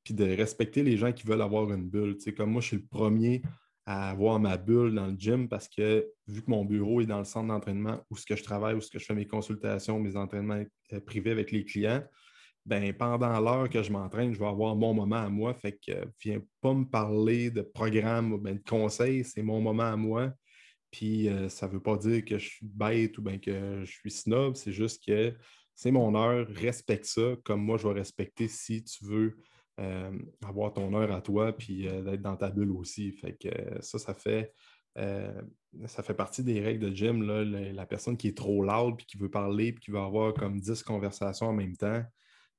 puis 0.03 0.13
de 0.13 0.23
respecter 0.23 0.81
les 0.81 0.95
gens 0.95 1.11
qui 1.11 1.27
veulent 1.27 1.41
avoir 1.41 1.71
une 1.71 1.89
bulle. 1.89 2.17
comme 2.35 2.51
moi, 2.51 2.61
je 2.61 2.67
suis 2.67 2.77
le 2.77 2.85
premier 2.85 3.41
à 3.85 4.11
avoir 4.11 4.39
ma 4.39 4.55
bulle 4.57 4.93
dans 4.93 5.07
le 5.07 5.15
gym 5.17 5.49
parce 5.49 5.67
que 5.67 6.07
vu 6.27 6.41
que 6.41 6.49
mon 6.49 6.63
bureau 6.63 7.01
est 7.01 7.05
dans 7.05 7.17
le 7.17 7.25
centre 7.25 7.47
d'entraînement 7.47 7.99
où 8.09 8.15
ce 8.15 8.25
que 8.25 8.35
je 8.35 8.43
travaille, 8.43 8.75
où 8.75 8.81
ce 8.81 8.89
que 8.89 8.99
je 8.99 9.05
fais 9.05 9.15
mes 9.15 9.27
consultations, 9.27 9.99
mes 9.99 10.15
entraînements 10.15 10.63
euh, 10.93 10.99
privés 11.01 11.31
avec 11.31 11.51
les 11.51 11.65
clients, 11.65 12.03
ben, 12.65 12.93
pendant 12.93 13.39
l'heure 13.39 13.69
que 13.69 13.81
je 13.81 13.91
m'entraîne, 13.91 14.33
je 14.33 14.39
vais 14.39 14.45
avoir 14.45 14.75
mon 14.75 14.93
moment 14.93 15.17
à 15.17 15.29
moi. 15.29 15.53
Fait 15.53 15.73
que 15.73 15.91
euh, 15.91 16.05
viens 16.23 16.39
pas 16.61 16.73
me 16.73 16.85
parler 16.85 17.49
de 17.49 17.63
programme 17.63 18.33
ou 18.33 18.37
ben, 18.37 18.55
de 18.55 18.63
conseils, 18.63 19.25
c'est 19.25 19.41
mon 19.41 19.59
moment 19.59 19.83
à 19.91 19.97
moi. 19.97 20.31
Puis 20.91 21.29
euh, 21.29 21.49
ça 21.49 21.67
ne 21.67 21.73
veut 21.73 21.81
pas 21.81 21.97
dire 21.97 22.23
que 22.25 22.37
je 22.37 22.47
suis 22.47 22.65
bête 22.65 23.17
ou 23.17 23.21
bien 23.21 23.39
que 23.39 23.83
je 23.83 23.91
suis 23.91 24.11
snob, 24.11 24.55
c'est 24.55 24.73
juste 24.73 25.03
que 25.05 25.35
c'est 25.75 25.91
mon 25.91 26.15
heure, 26.15 26.47
respecte 26.49 27.05
ça 27.05 27.35
comme 27.43 27.63
moi 27.63 27.77
je 27.77 27.87
vais 27.87 27.93
respecter 27.93 28.47
si 28.47 28.83
tu 28.83 29.05
veux 29.05 29.37
euh, 29.79 30.11
avoir 30.45 30.73
ton 30.73 30.93
heure 30.93 31.11
à 31.11 31.21
toi 31.21 31.53
puis 31.53 31.83
d'être 31.83 32.21
dans 32.21 32.35
ta 32.35 32.49
bulle 32.51 32.71
aussi. 32.71 33.11
Fait 33.13 33.33
que 33.33 33.49
ça, 33.81 33.97
ça 33.97 34.13
fait 34.13 34.53
ça 35.85 36.03
fait 36.03 36.13
partie 36.13 36.43
des 36.43 36.59
règles 36.59 36.89
de 36.89 36.95
gym. 36.95 37.23
Là, 37.23 37.43
la, 37.45 37.85
personne 37.85 38.17
qui 38.17 38.27
est 38.27 38.37
trop 38.37 38.61
loud 38.61 38.97
puis 38.97 39.05
qui 39.05 39.17
veut 39.17 39.31
parler 39.31 39.71
puis 39.71 39.85
qui 39.85 39.91
veut 39.91 39.99
avoir 39.99 40.33
comme 40.33 40.59
10 40.59 40.83
conversations 40.83 41.47
en 41.47 41.53
même 41.53 41.77
temps, 41.77 42.03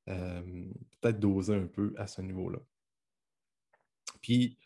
euh, 0.08 0.64
peut-être 1.00 1.20
doser 1.20 1.54
un 1.54 1.66
peu 1.66 1.92
à 1.96 2.06
ce 2.06 2.22
niveau-là. 2.22 2.58
Puis, 4.20 4.58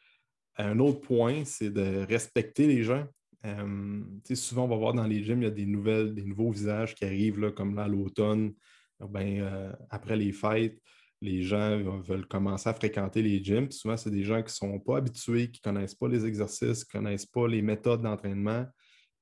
un 0.56 0.78
autre 0.78 1.00
point, 1.00 1.44
c'est 1.44 1.70
de 1.70 2.04
respecter 2.06 2.66
les 2.66 2.82
gens. 2.82 3.06
Souvent, 4.34 4.64
on 4.64 4.68
va 4.68 4.76
voir 4.76 4.94
dans 4.94 5.06
les 5.06 5.22
gyms, 5.22 5.42
il 5.42 5.44
y 5.44 5.48
a 5.48 5.50
des 5.50 5.66
nouvelles, 5.66 6.14
des 6.14 6.24
nouveaux 6.24 6.50
visages 6.50 6.94
qui 6.94 7.04
arrivent, 7.04 7.38
là, 7.38 7.52
comme 7.52 7.74
là 7.74 7.84
à 7.84 7.88
l'automne, 7.88 8.52
ben, 9.00 9.40
euh, 9.40 9.72
après 9.90 10.16
les 10.16 10.32
fêtes, 10.32 10.80
les 11.20 11.42
gens 11.42 11.78
veulent 12.00 12.26
commencer 12.26 12.68
à 12.68 12.74
fréquenter 12.74 13.22
les 13.22 13.42
gyms. 13.42 13.70
souvent, 13.70 13.96
c'est 13.96 14.10
des 14.10 14.24
gens 14.24 14.42
qui 14.42 14.48
ne 14.48 14.70
sont 14.70 14.80
pas 14.80 14.98
habitués, 14.98 15.50
qui 15.50 15.60
ne 15.64 15.72
connaissent 15.72 15.94
pas 15.94 16.08
les 16.08 16.26
exercices, 16.26 16.84
qui 16.84 16.96
ne 16.96 17.02
connaissent 17.02 17.26
pas 17.26 17.48
les 17.48 17.62
méthodes 17.62 18.02
d'entraînement. 18.02 18.66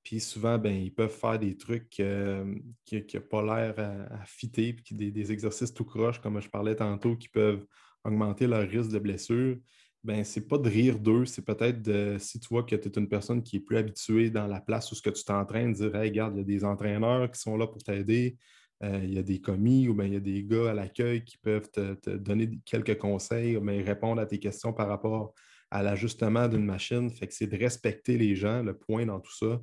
Puis 0.02 0.20
souvent, 0.20 0.58
ben, 0.58 0.74
ils 0.74 0.92
peuvent 0.92 1.16
faire 1.16 1.38
des 1.38 1.56
trucs 1.56 1.88
qui 1.88 2.02
n'ont 2.02 3.20
pas 3.30 3.42
l'air 3.42 3.74
à, 4.10 4.24
fitter, 4.26 4.74
puis 4.74 4.94
des, 4.94 5.10
des, 5.10 5.32
exercices 5.32 5.72
tout 5.72 5.84
croche, 5.84 6.20
comme 6.20 6.40
je 6.40 6.48
parlais 6.48 6.76
tantôt, 6.76 7.16
qui 7.16 7.28
peuvent 7.28 7.64
augmenter 8.04 8.46
leur 8.46 8.68
risque 8.68 8.90
de 8.90 8.98
blessure. 8.98 9.56
Ben, 10.04 10.22
c'est 10.22 10.46
pas 10.46 10.58
de 10.58 10.68
rire 10.68 10.98
d'eux, 10.98 11.24
c'est 11.24 11.44
peut-être 11.44 11.80
de, 11.80 12.18
si 12.18 12.38
tu 12.38 12.48
vois 12.48 12.62
que 12.62 12.76
tu 12.76 12.88
es 12.88 12.92
une 12.98 13.08
personne 13.08 13.42
qui 13.42 13.56
est 13.56 13.60
plus 13.60 13.78
habituée 13.78 14.28
dans 14.28 14.46
la 14.46 14.60
place 14.60 14.92
où 14.92 14.94
ce 14.94 15.00
que 15.00 15.08
tu 15.08 15.24
t'entraînes, 15.24 15.72
dire 15.72 15.94
Hey, 15.96 16.10
regarde, 16.10 16.34
il 16.34 16.38
y 16.38 16.42
a 16.42 16.44
des 16.44 16.62
entraîneurs 16.62 17.30
qui 17.30 17.40
sont 17.40 17.56
là 17.56 17.66
pour 17.66 17.82
t'aider, 17.82 18.36
euh, 18.82 19.00
il 19.02 19.14
y 19.14 19.18
a 19.18 19.22
des 19.22 19.40
commis 19.40 19.88
ou 19.88 19.94
bien 19.94 20.04
il 20.04 20.12
y 20.12 20.16
a 20.16 20.20
des 20.20 20.44
gars 20.44 20.72
à 20.72 20.74
l'accueil 20.74 21.24
qui 21.24 21.38
peuvent 21.38 21.70
te, 21.70 22.10
donner 22.16 22.50
quelques 22.66 22.98
conseils, 22.98 23.58
mais 23.62 23.80
répondre 23.80 24.20
à 24.20 24.26
tes 24.26 24.38
questions 24.38 24.74
par 24.74 24.88
rapport 24.88 25.32
à 25.70 25.82
l'ajustement 25.82 26.48
d'une 26.48 26.66
machine. 26.66 27.10
Fait 27.10 27.26
que 27.26 27.32
c'est 27.32 27.46
de 27.46 27.56
respecter 27.56 28.18
les 28.18 28.36
gens, 28.36 28.62
le 28.62 28.76
point 28.76 29.06
dans 29.06 29.20
tout 29.20 29.34
ça. 29.34 29.60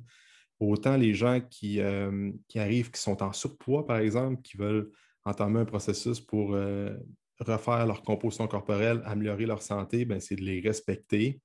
Autant 0.58 0.96
les 0.96 1.14
gens 1.14 1.40
euh, 1.40 2.32
qui, 2.48 2.58
arrivent, 2.58 2.90
qui 2.90 3.00
sont 3.00 3.22
en 3.22 3.32
surpoids, 3.32 3.86
par 3.86 3.98
exemple, 3.98 4.42
qui 4.42 4.56
veulent 4.56 4.90
entamer 5.24 5.60
un 5.60 5.64
processus 5.64 6.20
pour 6.20 6.54
euh, 6.54 6.96
refaire 7.40 7.86
leur 7.86 8.02
composition 8.02 8.46
corporelle, 8.46 9.02
améliorer 9.04 9.46
leur 9.46 9.62
santé, 9.62 10.04
ben, 10.04 10.20
c'est 10.20 10.36
de 10.36 10.42
les 10.42 10.60
respecter. 10.60 11.40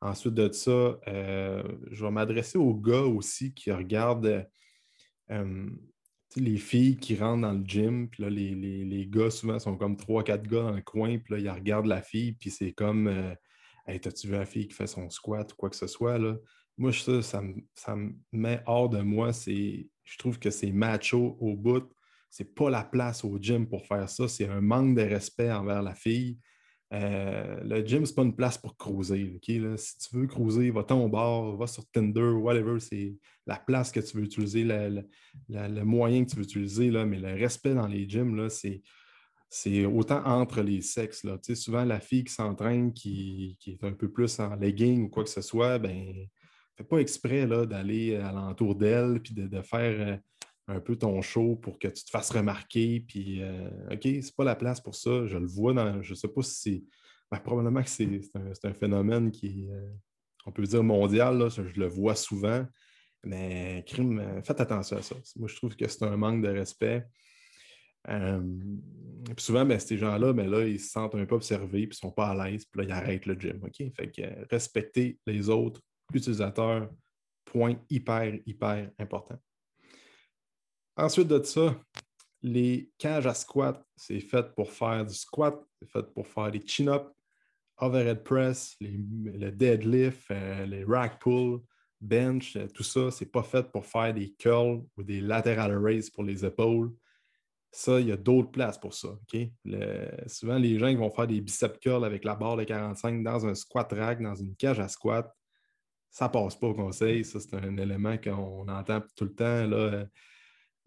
Ensuite 0.00 0.34
de 0.34 0.50
ça, 0.52 0.98
euh, 1.08 1.62
je 1.90 2.04
vais 2.04 2.10
m'adresser 2.10 2.58
aux 2.58 2.74
gars 2.74 3.02
aussi 3.02 3.54
qui 3.54 3.70
regardent 3.72 4.46
les 6.36 6.56
filles 6.58 6.96
qui 6.98 7.16
rentrent 7.16 7.42
dans 7.42 7.52
le 7.52 7.64
gym, 7.64 8.08
puis 8.08 8.22
là, 8.22 8.30
les, 8.30 9.06
gars, 9.10 9.30
souvent, 9.30 9.58
sont 9.58 9.76
comme 9.76 9.96
trois, 9.96 10.22
quatre 10.22 10.46
gars 10.46 10.62
dans 10.62 10.72
le 10.72 10.82
coin, 10.82 11.18
puis 11.18 11.42
ils 11.42 11.50
regardent 11.50 11.86
la 11.86 12.02
fille, 12.02 12.32
puis 12.32 12.50
c'est 12.50 12.72
comme 12.72 13.36
Hey, 13.86 14.00
t'as-tu 14.00 14.26
vu 14.26 14.32
la 14.34 14.46
fille 14.46 14.66
qui 14.66 14.74
fait 14.74 14.88
son 14.88 15.08
squat 15.10 15.52
ou 15.52 15.56
quoi 15.56 15.70
que 15.70 15.76
ce 15.76 15.86
soit? 15.86 16.18
Là? 16.18 16.36
moi, 16.76 16.92
ça 16.92 17.40
me, 17.40 18.12
met 18.32 18.62
hors 18.66 18.88
de 18.88 19.00
moi. 19.00 19.30
Je 19.32 20.18
trouve 20.18 20.38
que 20.38 20.50
c'est 20.50 20.72
macho 20.72 21.36
au 21.40 21.54
bout. 21.54 21.88
C'est 22.36 22.54
pas 22.54 22.68
la 22.68 22.84
place 22.84 23.24
au 23.24 23.38
gym 23.40 23.66
pour 23.66 23.86
faire 23.86 24.10
ça. 24.10 24.28
C'est 24.28 24.46
un 24.46 24.60
manque 24.60 24.94
de 24.94 25.00
respect 25.00 25.50
envers 25.50 25.82
la 25.82 25.94
fille. 25.94 26.36
Euh, 26.92 27.58
le 27.64 27.82
gym, 27.82 28.04
c'est 28.04 28.14
pas 28.14 28.24
une 28.24 28.36
place 28.36 28.58
pour 28.58 28.76
cruiser. 28.76 29.40
Si 29.42 29.98
tu 29.98 30.16
veux 30.18 30.26
cruiser, 30.26 30.70
va-t'en 30.70 31.02
au 31.02 31.08
bar, 31.08 31.56
va 31.56 31.66
sur 31.66 31.90
Tinder, 31.90 32.32
whatever. 32.32 32.78
C'est 32.78 33.16
la 33.46 33.56
place 33.56 33.90
que 33.90 34.00
tu 34.00 34.18
veux 34.18 34.24
utiliser, 34.24 34.64
le 34.64 35.82
moyen 35.82 36.26
que 36.26 36.30
tu 36.32 36.36
veux 36.36 36.42
utiliser. 36.42 36.90
Là, 36.90 37.06
mais 37.06 37.18
le 37.18 37.32
respect 37.32 37.72
dans 37.72 37.86
les 37.86 38.06
gyms, 38.06 38.50
c'est 39.48 39.86
autant 39.86 40.22
entre 40.26 40.60
les 40.60 40.82
sexes. 40.82 41.24
Là. 41.24 41.38
souvent, 41.54 41.86
la 41.86 42.00
fille 42.00 42.24
qui 42.24 42.34
s'entraîne, 42.34 42.92
qui, 42.92 43.56
qui, 43.58 43.70
est 43.70 43.84
un 43.84 43.92
peu 43.92 44.12
plus 44.12 44.38
en 44.40 44.56
legging 44.56 45.04
ou 45.04 45.08
quoi 45.08 45.24
que 45.24 45.30
ce 45.30 45.40
soit, 45.40 45.78
ben, 45.78 46.28
fais 46.76 46.84
pas 46.84 46.98
exprès 46.98 47.46
d'aller 47.46 48.16
alentour 48.16 48.74
d'elle 48.74 49.22
puis 49.22 49.32
de, 49.32 49.62
faire 49.62 49.96
euh, 50.06 50.16
un 50.68 50.80
peu 50.80 50.96
ton 50.96 51.22
show 51.22 51.56
pour 51.56 51.78
que 51.78 51.88
tu 51.88 52.04
te 52.04 52.10
fasses 52.10 52.30
remarquer. 52.30 53.00
Puis, 53.00 53.42
euh, 53.42 53.68
OK, 53.90 54.02
c'est 54.02 54.34
pas 54.34 54.44
la 54.44 54.56
place 54.56 54.80
pour 54.80 54.94
ça. 54.94 55.26
Je 55.26 55.38
le 55.38 55.46
vois 55.46 55.72
dans. 55.72 56.02
Je 56.02 56.14
sais 56.14 56.28
pas 56.28 56.42
si. 56.42 56.86
Ben, 57.30 57.38
probablement 57.38 57.82
que 57.82 57.88
c'est 57.88 58.20
un, 58.64 58.74
phénomène 58.74 59.30
qui 59.30 59.64
est, 59.64 59.70
euh, 59.70 59.90
on 60.44 60.52
peut 60.52 60.64
dire 60.64 60.82
mondial. 60.82 61.48
je, 61.50 61.62
le 61.62 61.86
vois 61.86 62.14
souvent. 62.14 62.64
Mais 63.24 63.84
crime, 63.86 64.40
faites 64.44 64.60
attention 64.60 64.98
à 64.98 65.02
ça. 65.02 65.16
Moi, 65.36 65.48
je 65.48 65.56
trouve 65.56 65.74
que 65.74 65.88
c'est 65.88 66.04
un 66.04 66.16
manque 66.16 66.42
de 66.42 66.48
respect. 66.48 67.04
puis 68.04 68.14
souvent, 69.38 69.64
ben, 69.64 69.80
ces 69.80 69.98
gens-là, 69.98 70.32
ben, 70.32 70.48
là, 70.48 70.64
ils 70.64 70.78
se 70.78 70.90
sentent 70.90 71.16
un 71.16 71.26
peu 71.26 71.34
observés, 71.34 71.88
puis 71.88 71.98
ils 72.00 72.06
ne 72.06 72.08
sont 72.08 72.12
pas 72.12 72.28
à 72.28 72.48
l'aise, 72.48 72.64
puis 72.64 72.82
là, 72.82 72.88
ils 72.88 72.92
arrêtent 72.92 73.26
le 73.26 73.34
gym. 73.34 73.60
OK? 73.64 73.92
Fait 73.96 74.10
que 74.10 74.48
respecter 74.48 75.18
les 75.26 75.48
autres, 75.48 75.80
utilisateur, 76.14 76.88
point 77.44 77.76
hyper, 77.90 78.38
hyper 78.46 78.90
important. 79.00 79.38
Ensuite 80.96 81.28
de 81.28 81.42
ça, 81.42 81.78
les 82.42 82.90
cages 82.96 83.26
à 83.26 83.34
squat, 83.34 83.84
c'est 83.96 84.20
fait 84.20 84.54
pour 84.54 84.70
faire 84.70 85.04
du 85.04 85.14
squat, 85.14 85.62
c'est 85.78 85.90
fait 85.90 86.14
pour 86.14 86.26
faire 86.26 86.50
les 86.50 86.66
chin-ups, 86.66 87.10
overhead 87.78 88.22
press, 88.22 88.76
les, 88.80 88.98
le 89.24 89.50
deadlift, 89.50 90.30
euh, 90.30 90.64
les 90.64 90.84
rack 90.84 91.20
pull, 91.20 91.60
bench, 92.00 92.56
euh, 92.56 92.66
tout 92.68 92.82
ça, 92.82 93.10
c'est 93.10 93.30
pas 93.30 93.42
fait 93.42 93.70
pour 93.70 93.84
faire 93.84 94.14
des 94.14 94.32
curls 94.34 94.84
ou 94.96 95.02
des 95.02 95.20
lateral 95.20 95.76
raises 95.76 96.08
pour 96.08 96.24
les 96.24 96.44
épaules. 96.44 96.92
Ça, 97.70 98.00
il 98.00 98.08
y 98.08 98.12
a 98.12 98.16
d'autres 98.16 98.50
places 98.50 98.78
pour 98.78 98.94
ça. 98.94 99.18
souvent, 100.28 100.56
les 100.56 100.78
gens 100.78 100.88
qui 100.88 100.94
vont 100.94 101.10
faire 101.10 101.26
des 101.26 101.42
biceps 101.42 101.78
curls 101.78 102.06
avec 102.06 102.24
la 102.24 102.34
barre 102.34 102.56
de 102.56 102.64
45 102.64 103.22
dans 103.22 103.46
un 103.46 103.54
squat 103.54 103.92
rack, 103.92 104.22
dans 104.22 104.34
une 104.34 104.56
cage 104.56 104.80
à 104.80 104.88
squat, 104.88 105.30
ça 106.08 106.30
passe 106.30 106.56
pas 106.56 106.68
au 106.68 106.74
conseil. 106.74 107.22
Ça, 107.22 107.38
c'est 107.38 107.54
un 107.54 107.76
élément 107.76 108.16
qu'on 108.16 108.66
entend 108.68 109.02
tout 109.14 109.24
le 109.24 109.34
temps. 109.34 109.66
Là, 109.66 110.06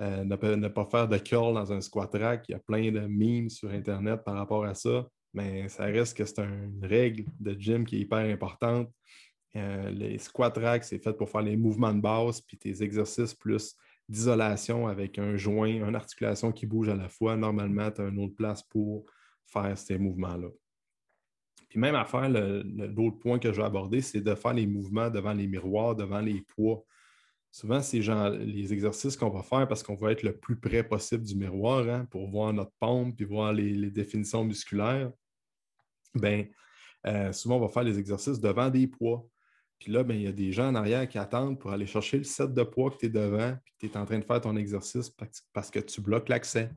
euh, 0.01 0.23
ne, 0.23 0.67
pas 0.67 0.85
faire 0.85 1.07
de 1.07 1.17
curl 1.17 1.53
dans 1.53 1.73
un 1.73 1.81
squat 1.81 2.09
rack. 2.13 2.45
Il 2.47 2.53
y 2.53 2.55
a 2.55 2.59
plein 2.59 2.91
de 2.91 3.01
memes 3.01 3.49
sur 3.49 3.69
Internet 3.71 4.23
par 4.23 4.35
rapport 4.35 4.65
à 4.65 4.73
ça, 4.73 5.07
mais 5.33 5.67
ça 5.69 5.85
reste 5.85 6.17
que 6.17 6.25
c'est 6.25 6.39
une 6.39 6.79
règle 6.83 7.25
de 7.39 7.53
gym 7.59 7.85
qui 7.85 7.97
est 7.97 7.99
hyper 7.99 8.19
importante. 8.19 8.89
Euh, 9.55 9.89
les 9.89 10.17
squat 10.17 10.55
racks, 10.57 10.83
c'est 10.83 11.03
fait 11.03 11.13
pour 11.13 11.29
faire 11.29 11.41
les 11.41 11.57
mouvements 11.57 11.93
de 11.93 12.01
base, 12.01 12.41
puis 12.41 12.57
tes 12.57 12.83
exercices 12.83 13.33
plus 13.33 13.75
d'isolation 14.07 14.87
avec 14.87 15.19
un 15.19 15.35
joint, 15.37 15.87
une 15.87 15.95
articulation 15.95 16.51
qui 16.51 16.65
bouge 16.65 16.89
à 16.89 16.95
la 16.95 17.09
fois. 17.09 17.35
Normalement, 17.35 17.91
tu 17.91 18.01
as 18.01 18.05
une 18.05 18.19
autre 18.19 18.35
place 18.35 18.63
pour 18.63 19.05
faire 19.45 19.77
ces 19.77 19.97
mouvements-là. 19.97 20.49
Puis 21.69 21.79
même 21.79 21.95
à 21.95 22.05
faire, 22.05 22.29
l'autre 22.29 23.19
point 23.19 23.37
que 23.37 23.51
je 23.51 23.57
vais 23.57 23.67
aborder, 23.67 24.01
c'est 24.01 24.21
de 24.21 24.33
faire 24.33 24.53
les 24.53 24.65
mouvements 24.65 25.09
devant 25.09 25.33
les 25.33 25.47
miroirs, 25.47 25.95
devant 25.95 26.19
les 26.19 26.41
poids. 26.41 26.83
Souvent, 27.51 27.81
c'est 27.81 28.01
genre 28.01 28.29
les 28.29 28.73
exercices 28.73 29.17
qu'on 29.17 29.29
va 29.29 29.41
faire 29.41 29.67
parce 29.67 29.81
qu'on 29.81 29.95
va 29.95 30.11
être 30.11 30.23
le 30.23 30.37
plus 30.37 30.59
près 30.59 30.83
possible 30.83 31.23
du 31.23 31.35
miroir 31.35 31.87
hein, 31.89 32.05
pour 32.11 32.29
voir 32.29 32.53
notre 32.53 32.71
pompe 32.79 33.15
puis 33.15 33.25
voir 33.25 33.53
les, 33.53 33.89
définitions 33.89 34.43
musculaires. 34.43 35.11
Bien, 36.13 36.45
euh, 37.07 37.31
souvent, 37.31 37.57
on 37.57 37.61
va 37.61 37.69
faire 37.69 37.83
les 37.83 37.97
exercices 37.97 38.39
devant 38.39 38.69
des 38.69 38.87
poids. 38.87 39.25
Puis 39.79 39.91
là, 39.91 40.03
ben, 40.03 40.15
il 40.15 40.23
y 40.23 40.27
a 40.27 40.31
des 40.31 40.51
gens 40.51 40.67
en 40.67 40.75
arrière 40.75 41.07
qui 41.07 41.17
attendent 41.17 41.57
pour 41.57 41.71
aller 41.71 41.87
chercher 41.87 42.17
le 42.17 42.23
set 42.23 42.53
de 42.53 42.63
poids 42.63 42.91
que 42.91 42.97
tu 42.97 43.05
es 43.05 43.09
devant, 43.09 43.55
puis 43.63 43.73
tu 43.79 43.85
es 43.87 43.97
en 43.97 44.05
train 44.05 44.19
de 44.19 44.25
faire 44.25 44.41
ton 44.41 44.55
exercice 44.55 45.09
parce 45.53 45.71
que 45.71 45.79
tu 45.79 46.01
bloques 46.01 46.29
l'accès. 46.29 46.69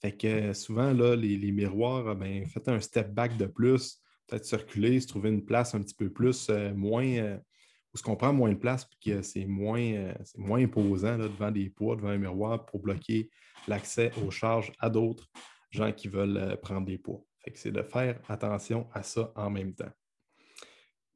Fait 0.00 0.16
que 0.16 0.52
souvent, 0.52 0.92
là, 0.92 1.14
les, 1.14 1.52
miroirs, 1.52 2.16
ben, 2.16 2.46
faites 2.46 2.68
un 2.68 2.80
step 2.80 3.12
back 3.12 3.36
de 3.36 3.46
plus 3.46 4.00
peut-être 4.30 4.44
circuler, 4.44 5.00
se 5.00 5.08
trouver 5.08 5.30
une 5.30 5.44
place 5.44 5.74
un 5.74 5.82
petit 5.82 5.94
peu 5.94 6.10
plus, 6.10 6.48
euh, 6.50 6.72
moins, 6.72 7.06
euh, 7.06 7.36
où 7.92 7.98
ce 7.98 8.02
qu'on 8.02 8.16
prend 8.16 8.32
moins 8.32 8.50
de 8.50 8.58
place, 8.58 8.84
puis 8.84 9.12
que 9.12 9.22
c'est 9.22 9.46
moins, 9.46 9.80
euh, 9.80 10.14
moins 10.36 10.62
imposant 10.62 11.18
devant 11.18 11.50
des 11.50 11.68
poids, 11.70 11.96
devant 11.96 12.08
un 12.08 12.18
miroir 12.18 12.64
pour 12.66 12.80
bloquer 12.80 13.30
l'accès 13.68 14.12
aux 14.24 14.30
charges 14.30 14.72
à 14.78 14.88
d'autres 14.90 15.30
gens 15.70 15.92
qui 15.92 16.08
veulent 16.08 16.58
prendre 16.62 16.86
des 16.86 16.98
poids. 16.98 17.22
c'est 17.54 17.72
de 17.72 17.82
faire 17.82 18.20
attention 18.28 18.88
à 18.92 19.02
ça 19.02 19.32
en 19.36 19.50
même 19.50 19.74
temps. 19.74 19.90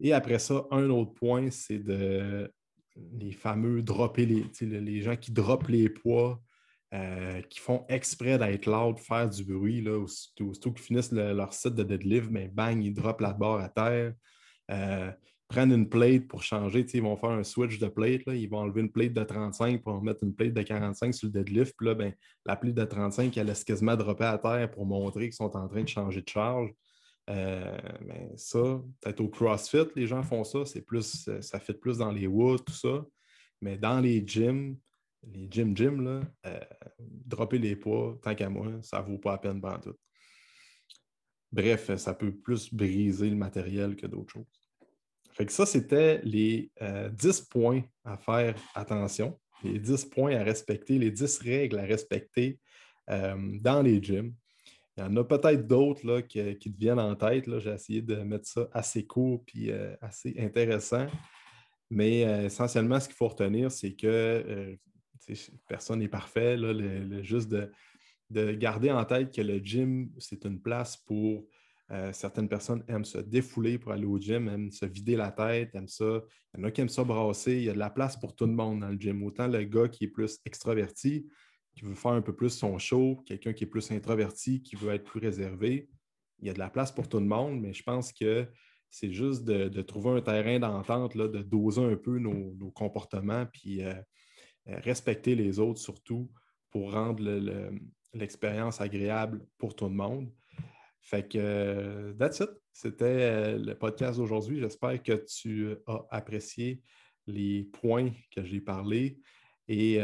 Et 0.01 0.13
après 0.13 0.39
ça, 0.39 0.67
un 0.71 0.91
autre 0.91 1.15
point, 1.15 1.51
c'est 1.51 1.79
de 1.79 2.53
les 2.97 3.33
fameux 3.33 3.83
dropper 3.83 4.27
les, 4.27 4.45
les 4.61 5.03
gens 5.03 5.17
qui 5.17 5.33
droppent 5.33 5.69
les 5.69 5.89
poids 5.89 6.41
euh, 6.95 7.43
qui 7.51 7.59
font 7.59 7.85
exprès 7.89 8.39
d'être 8.39 8.67
loud, 8.67 9.01
faire 9.01 9.29
du 9.29 9.43
bruit. 9.43 9.81
Là, 9.81 9.99
aussitôt, 9.99 10.53
qu'ils 10.71 10.79
finissent 10.79 11.11
leur 11.11 11.53
site 11.53 11.75
de 11.75 11.83
deadlift, 11.83 12.31
mais 12.31 12.47
bang, 12.47 12.81
ils 12.81 12.95
droppent 12.95 13.23
la 13.23 13.33
barre 13.33 13.59
à 13.59 13.69
terre. 13.69 14.15
Euh, 14.71 15.11
prennent 15.49 15.73
une 15.73 15.89
plate 15.89 16.27
pour 16.27 16.43
changer. 16.43 16.87
Ils 16.95 17.03
vont 17.03 17.17
faire 17.17 17.31
un 17.31 17.45
switch 17.45 17.79
de 17.79 17.89
plate. 17.89 18.23
Ils 18.29 18.49
vont 18.49 18.59
enlever 18.59 18.81
une 18.81 18.91
plate 18.91 19.13
de 19.13 19.23
35 19.23 19.83
pour 19.83 20.03
mettre 20.03 20.25
une 20.25 20.35
plate 20.35 20.55
de 20.55 20.63
45 20.63 21.15
sur 21.15 21.27
le 21.29 21.33
deadlift. 21.33 21.75
Puis 21.77 21.87
là, 21.87 21.95
ben, 21.95 22.15
la 22.47 22.57
plate 22.57 22.75
de 22.75 22.85
35, 22.85 23.37
elle 23.37 23.47
laisse 23.47 23.65
quasiment 23.65 23.97
dropper 23.97 24.25
à 24.25 24.39
terre 24.39 24.71
pour 24.71 24.87
montrer 24.87 25.25
qu'ils 25.25 25.35
sont 25.35 25.57
en 25.57 25.69
train 25.69 25.83
de 25.83 25.89
changer 25.89 26.23
de 26.23 26.29
charge. 26.29 26.71
Euh, 27.31 27.79
ben, 28.07 28.33
ça, 28.37 28.83
peut-être 29.01 29.21
au 29.21 29.29
CrossFit, 29.29 29.87
les 29.97 30.07
gens 30.07 30.23
font 30.23 30.45
ça. 30.45 30.65
C'est 30.65 30.83
plus, 30.83 31.29
ça 31.41 31.61
fait 31.61 31.75
plus 31.75 31.99
dans 31.99 32.11
les 32.11 32.27
woods, 32.27 32.59
tout 32.59 32.75
ça. 32.75 33.05
Mais 33.61 33.79
dans 33.79 34.01
les 34.01 34.27
gyms, 34.27 34.77
les 35.33 35.49
gym 35.51 35.77
gym, 35.77 36.03
là, 36.03 36.21
euh, 36.47 36.61
dropper 36.99 37.59
les 37.59 37.77
poids, 37.77 38.19
tant 38.23 38.35
qu'à 38.35 38.49
moi, 38.49 38.69
ça 38.83 39.01
ne 39.01 39.07
vaut 39.07 39.19
pas 39.19 39.33
la 39.33 39.39
peine 39.39 39.61
pendant 39.61 39.79
tout. 39.79 39.97
Bref, 41.53 41.95
ça 41.97 42.15
peut 42.15 42.35
plus 42.35 42.73
briser 42.75 43.31
le 43.31 43.37
matériel 43.37 43.97
que 43.97 44.07
d'autres 44.07 44.33
choses. 44.33 44.64
Fait 45.35 45.47
que 45.47 45.53
ça, 45.53 45.67
c'était 45.67 46.21
les 46.23 46.71
10 46.81 46.81
euh, 46.81 47.45
points 47.51 47.83
à 48.05 48.17
faire 48.17 48.55
attention, 48.75 49.39
les 49.65 49.79
10 49.79 50.05
points 50.07 50.37
à 50.37 50.45
respecter, 50.45 50.99
les 50.99 51.11
10 51.11 51.39
règles 51.39 51.79
à 51.79 51.83
respecter 51.83 52.59
euh, 53.11 53.37
dans 53.61 53.83
les 53.83 54.03
gyms. 54.03 54.33
Il 54.97 55.01
y 55.01 55.07
en 55.07 55.17
a 55.17 55.25
peut-être 55.25 55.67
d'autres 55.67 56.21
qui, 56.21 56.57
qui, 56.59 56.91
en 56.91 57.17
tête. 57.17 57.59
J'ai 57.59 57.71
essayé 57.71 58.01
de 58.01 58.15
mettre 58.17 58.47
ça 58.47 58.69
assez 58.73 59.05
court 59.05 59.45
et 59.57 59.73
assez 60.01 60.37
intéressant. 60.39 61.09
Mais 61.91 62.21
essentiellement, 62.45 63.01
ce 63.01 63.09
qu'il 63.09 63.17
faut 63.17 63.27
retenir, 63.27 63.73
c'est 63.73 63.95
que 63.95 64.79
personne 65.69 65.99
n'est 65.99 66.09
parfait. 66.09 66.57
juste 67.23 67.49
de, 68.31 68.53
garder 68.53 68.93
en 68.93 69.05
tête 69.05 69.35
que 69.35 69.43
le 69.43 69.59
gym, 69.59 70.11
c'est 70.19 70.45
une 70.45 70.61
place 70.61 70.97
pour 70.97 71.45
euh, 71.95 72.13
certaines 72.13 72.49
personnes 72.49 72.83
aiment 72.89 73.05
se 73.05 73.19
défouler 73.19 73.79
pour 73.79 73.93
aller 73.93 74.05
au 74.05 74.19
gym, 74.19 74.49
aiment 74.49 74.71
se 74.73 74.85
vider 74.85 75.15
la 75.15 75.31
tête, 75.31 75.75
aiment 75.75 75.87
ça. 75.87 76.23
Il 76.53 76.61
y 76.61 76.65
en 76.65 76.67
a 76.67 76.71
qui 76.73 76.81
aiment 76.81 76.89
ça 76.89 77.05
brasser. 77.05 77.53
Il 77.53 77.63
y 77.63 77.71
a 77.71 77.73
de 77.73 77.79
la 77.79 77.91
place 77.91 78.17
pour 78.17 78.35
tout 78.35 78.47
le 78.47 78.53
monde 78.53 78.81
dans 78.81 78.89
le 78.89 78.99
gym. 78.99 79.23
Autant 79.23 79.47
le 79.47 79.63
gars 79.63 79.89
qui 79.89 80.05
est 80.05 80.09
plus 80.09 80.41
extraverti, 80.45 81.29
qui 81.73 81.85
veut 81.85 81.95
faire 81.95 82.13
un 82.13 82.23
peu 82.23 82.35
plus 82.35 82.51
son 82.51 82.79
show, 82.79 83.23
quelqu'un 83.27 83.53
qui 83.53 83.65
est 83.65 83.69
plus 83.69 83.93
introverti, 83.93 84.61
qui 84.61 84.75
veut 84.75 84.93
être 84.93 85.05
plus 85.05 85.21
réservé. 85.21 85.89
Il 86.41 86.49
y 86.49 86.51
a 86.51 86.53
de 86.53 86.59
la 86.59 86.69
place 86.69 86.91
pour 86.91 87.09
tout 87.09 87.21
le 87.21 87.27
monde, 87.27 87.61
mais 87.61 87.73
je 87.73 87.83
pense 87.85 88.13
que 88.13 88.49
c'est 88.91 89.13
juste 89.13 89.45
de, 89.45 89.83
trouver 89.83 90.11
un 90.11 90.21
terrain 90.21 90.59
d'entente, 90.59 91.17
de 91.17 91.43
doser 91.43 91.85
un 91.85 91.97
peu 91.97 92.19
nos, 92.19 92.71
comportements, 92.73 93.47
puis 93.47 93.83
euh, 93.83 93.95
euh, 94.69 94.79
respecter 94.81 95.35
les 95.35 95.59
autres 95.59 95.81
surtout 95.81 96.31
pour 96.71 96.93
rendre 96.93 97.23
l'expérience 98.15 98.81
agréable 98.81 99.47
pour 99.59 99.77
tout 99.77 99.87
le 99.87 99.95
monde. 99.95 100.33
Fait 101.05 101.29
que, 101.29 101.39
euh, 101.39 102.13
that's 102.15 102.41
it. 102.41 102.51
C'était 102.73 103.05
euh, 103.05 103.59
le 103.59 103.75
podcast 103.75 104.19
d'aujourd'hui. 104.19 104.59
J'espère 104.59 105.01
que 105.03 105.25
tu 105.25 105.77
as 105.87 106.07
apprécié 106.11 106.83
les 107.27 107.65
points 107.65 108.11
que 108.35 108.45
j'ai 108.45 108.61
parlé. 108.61 109.21
Et 109.69 109.99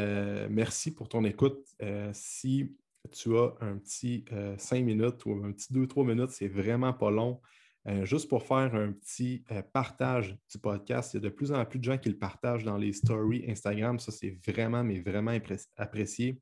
merci 0.49 0.95
pour 0.95 1.11
ton 1.11 1.23
écoute. 1.23 1.67
si 2.15 2.75
tu 3.13 3.37
as 3.37 3.55
un 3.61 3.77
petit 3.77 4.25
cinq 4.57 4.83
minutes 4.83 5.27
ou 5.27 5.33
un 5.45 5.53
petit 5.53 5.71
deux, 5.71 5.87
trois 5.87 6.03
minutes, 6.03 6.31
c'est 6.31 6.49
vraiment 6.49 6.95
pas 6.95 7.11
long. 7.11 7.43
Euh, 7.89 8.05
juste 8.05 8.29
pour 8.29 8.43
faire 8.43 8.75
un 8.75 8.93
petit 8.93 9.43
euh, 9.51 9.63
partage 9.63 10.37
du 10.51 10.59
podcast, 10.59 11.15
il 11.15 11.17
y 11.17 11.19
a 11.19 11.21
de 11.21 11.29
plus 11.31 11.51
en 11.51 11.65
plus 11.65 11.79
de 11.79 11.85
gens 11.85 11.97
qui 11.97 12.11
le 12.11 12.19
partagent 12.19 12.65
dans 12.65 12.77
les 12.77 12.93
stories 12.93 13.45
Instagram. 13.49 13.99
Ça, 13.99 14.13
c'est 14.13 14.39
vraiment, 14.47 14.85
mais 14.85 15.01
vraiment 15.01 15.37
apprécié. 15.77 16.39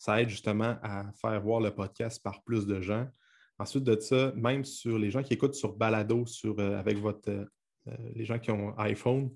Euh, 0.00 0.12
ça 0.12 0.22
aide 0.22 0.28
justement 0.28 0.76
à 0.82 1.12
faire 1.20 1.40
voir 1.42 1.60
le 1.60 1.70
podcast 1.70 2.22
par 2.22 2.42
plus 2.42 2.66
de 2.66 2.80
gens. 2.80 3.06
Ensuite 3.58 3.84
de 3.84 3.98
ça, 4.00 4.32
même 4.36 4.64
sur 4.64 4.98
les 4.98 5.10
gens 5.10 5.22
qui 5.22 5.34
écoutent 5.34 5.54
sur 5.54 5.74
Balado, 5.74 6.24
sur, 6.26 6.58
avec 6.58 6.96
votre, 6.96 7.46
les 8.14 8.24
gens 8.24 8.38
qui 8.38 8.50
ont 8.50 8.74
iPhone, 8.78 9.30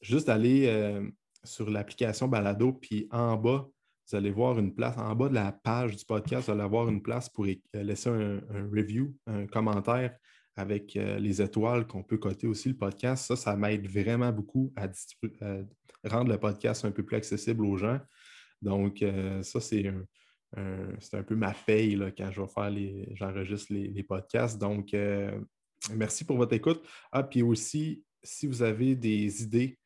juste 0.00 0.28
d'aller 0.28 1.02
sur 1.44 1.68
l'application 1.68 2.28
Balado, 2.28 2.72
puis 2.72 3.06
en 3.10 3.36
bas, 3.36 3.68
vous 4.10 4.16
allez 4.16 4.30
voir 4.30 4.58
une 4.58 4.74
place 4.74 4.96
en 4.98 5.14
bas 5.14 5.28
de 5.28 5.34
la 5.34 5.52
page 5.52 5.96
du 5.96 6.04
podcast, 6.04 6.46
vous 6.46 6.52
allez 6.52 6.62
avoir 6.62 6.88
une 6.88 7.02
place 7.02 7.28
pour 7.28 7.46
euh, 7.46 7.82
laisser 7.82 8.10
un, 8.10 8.40
review, 8.70 9.14
un 9.26 9.46
commentaire 9.46 10.14
avec 10.56 10.96
euh, 10.96 11.18
les 11.18 11.40
étoiles 11.40 11.86
qu'on 11.86 12.02
peut 12.02 12.18
coter 12.18 12.46
aussi 12.46 12.68
le 12.68 12.76
podcast. 12.76 13.26
Ça, 13.26 13.36
ça 13.36 13.56
m'aide 13.56 13.88
vraiment 13.88 14.30
beaucoup 14.30 14.72
à, 14.76 14.88
rendre 16.04 16.30
le 16.30 16.38
podcast 16.38 16.84
un 16.84 16.90
peu 16.90 17.02
plus 17.02 17.16
accessible 17.16 17.64
aux 17.64 17.76
gens. 17.76 17.98
Donc, 18.64 19.02
euh, 19.02 19.42
ça, 19.42 19.60
c'est 19.60 19.86
un, 20.56 21.22
peu 21.22 21.36
ma 21.36 21.52
paye 21.52 21.98
quand 22.16 22.30
je 22.30 22.40
vais 22.40 22.48
faire 22.48 22.70
les, 22.70 23.08
j'enregistre 23.14 23.72
les, 23.72 24.02
podcasts. 24.02 24.60
Donc, 24.60 24.94
merci 25.92 26.24
pour 26.24 26.36
votre 26.36 26.54
écoute. 26.54 26.82
Ah, 27.12 27.22
puis 27.22 27.42
aussi, 27.42 28.02
si 28.22 28.46
vous 28.46 28.62
avez 28.62 28.94
des 28.94 29.42
idées 29.42 29.78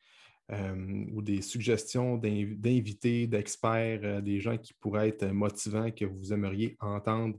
euh, 0.51 1.05
ou 1.13 1.21
des 1.21 1.43
suggestions 1.43 2.17
d'invités, 2.17 3.27
d'experts, 3.27 4.01
euh, 4.03 4.21
des 4.23 4.41
gens 4.41 4.57
qui 4.57 4.73
pourraient 4.73 5.09
être 5.09 5.27
motivants, 5.27 5.91
que 5.91 6.07
vous 6.07 6.33
aimeriez 6.33 6.75
entendre 6.81 7.39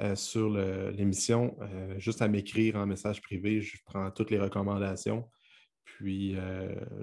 euh, 0.00 0.16
sur 0.16 0.48
l'émission, 0.48 1.58
juste 1.98 2.22
à 2.22 2.28
m'écrire 2.28 2.76
en 2.76 2.86
message 2.86 3.20
privé. 3.20 3.60
Je 3.60 3.76
prends 3.84 4.10
toutes 4.10 4.30
les 4.30 4.38
recommandations. 4.38 5.28
Puis, 5.96 6.34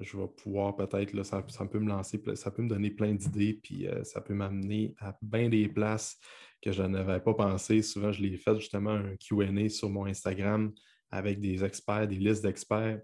je 0.00 0.16
vais 0.16 0.28
pouvoir 0.36 0.76
peut-être, 0.76 1.22
ça, 1.22 1.44
ça, 1.48 1.66
peut 1.66 1.78
me 1.78 1.88
lancer, 1.88 2.20
ça 2.34 2.50
peut 2.50 2.62
me 2.62 2.68
donner 2.68 2.90
plein 2.90 3.14
d'idées, 3.14 3.60
puis 3.62 3.86
ça 4.02 4.20
peut 4.20 4.34
m'amener 4.34 4.94
à 4.98 5.16
bien 5.22 5.48
des 5.48 5.68
places 5.68 6.18
que 6.62 6.72
je 6.72 6.82
n'avais 6.82 7.20
pas 7.20 7.34
pensé. 7.34 7.82
Souvent, 7.82 8.12
je 8.12 8.22
l'ai 8.22 8.36
fait 8.36 8.54
justement 8.58 8.92
un 8.92 9.14
QA 9.16 9.68
sur 9.68 9.90
mon 9.90 10.06
Instagram 10.06 10.72
avec 11.10 11.40
des 11.40 11.64
experts, 11.64 12.08
des 12.08 12.16
listes 12.16 12.42
d'experts. 12.42 13.00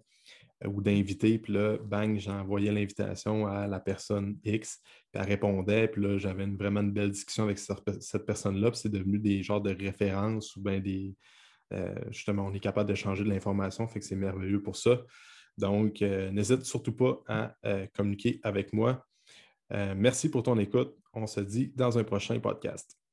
Euh, 0.65 0.69
ou 0.69 0.83
d'inviter. 0.83 1.39
Puis 1.39 1.53
là, 1.53 1.77
bang, 1.79 2.19
j'envoyais 2.19 2.73
l'invitation 2.73 3.47
à 3.47 3.67
la 3.67 3.81
personne 3.81 4.39
X, 4.45 4.81
puis 5.13 5.23
elle 5.23 5.29
répondait. 5.29 5.89
Puis 5.89 6.03
là, 6.03 6.19
j'avais 6.19 6.47
vraiment 6.47 6.81
une 6.81 6.93
belle 6.93 7.11
discussion 7.11 7.45
avec 7.45 7.59
cette 7.59 8.27
personne-là. 8.27 8.71
Puis 8.71 8.81
c'est 8.81 8.93
devenu 8.93 9.19
des 9.19 9.43
genres 9.43 9.61
de 9.61 9.75
références 9.75 10.55
ou 10.57 10.63
bien 10.63 10.81
des. 10.81 11.15
Euh, 11.73 11.95
justement, 12.11 12.47
on 12.47 12.53
est 12.53 12.61
capable 12.61 12.91
de 12.91 12.95
changer 12.95 13.25
de 13.25 13.31
l'information, 13.31 13.89
fait 13.89 13.99
que 13.99 14.05
c'est 14.05 14.17
merveilleux 14.17 14.63
pour 14.63 14.77
ça. 14.77 15.01
Donc, 15.59 16.03
euh, 16.03 16.31
n'hésite 16.31 16.65
surtout 16.65 16.93
pas 16.93 17.23
à 17.29 17.57
communiquer 17.95 18.41
avec 18.43 18.73
moi. 18.73 19.07
merci 19.71 20.29
pour 20.31 20.43
ton 20.43 20.59
écoute. 20.59 20.95
On 21.13 21.27
se 21.27 21.41
dit 21.41 21.73
dans 21.77 21.97
un 21.99 22.05
prochain 22.05 22.39
podcast. 22.41 23.04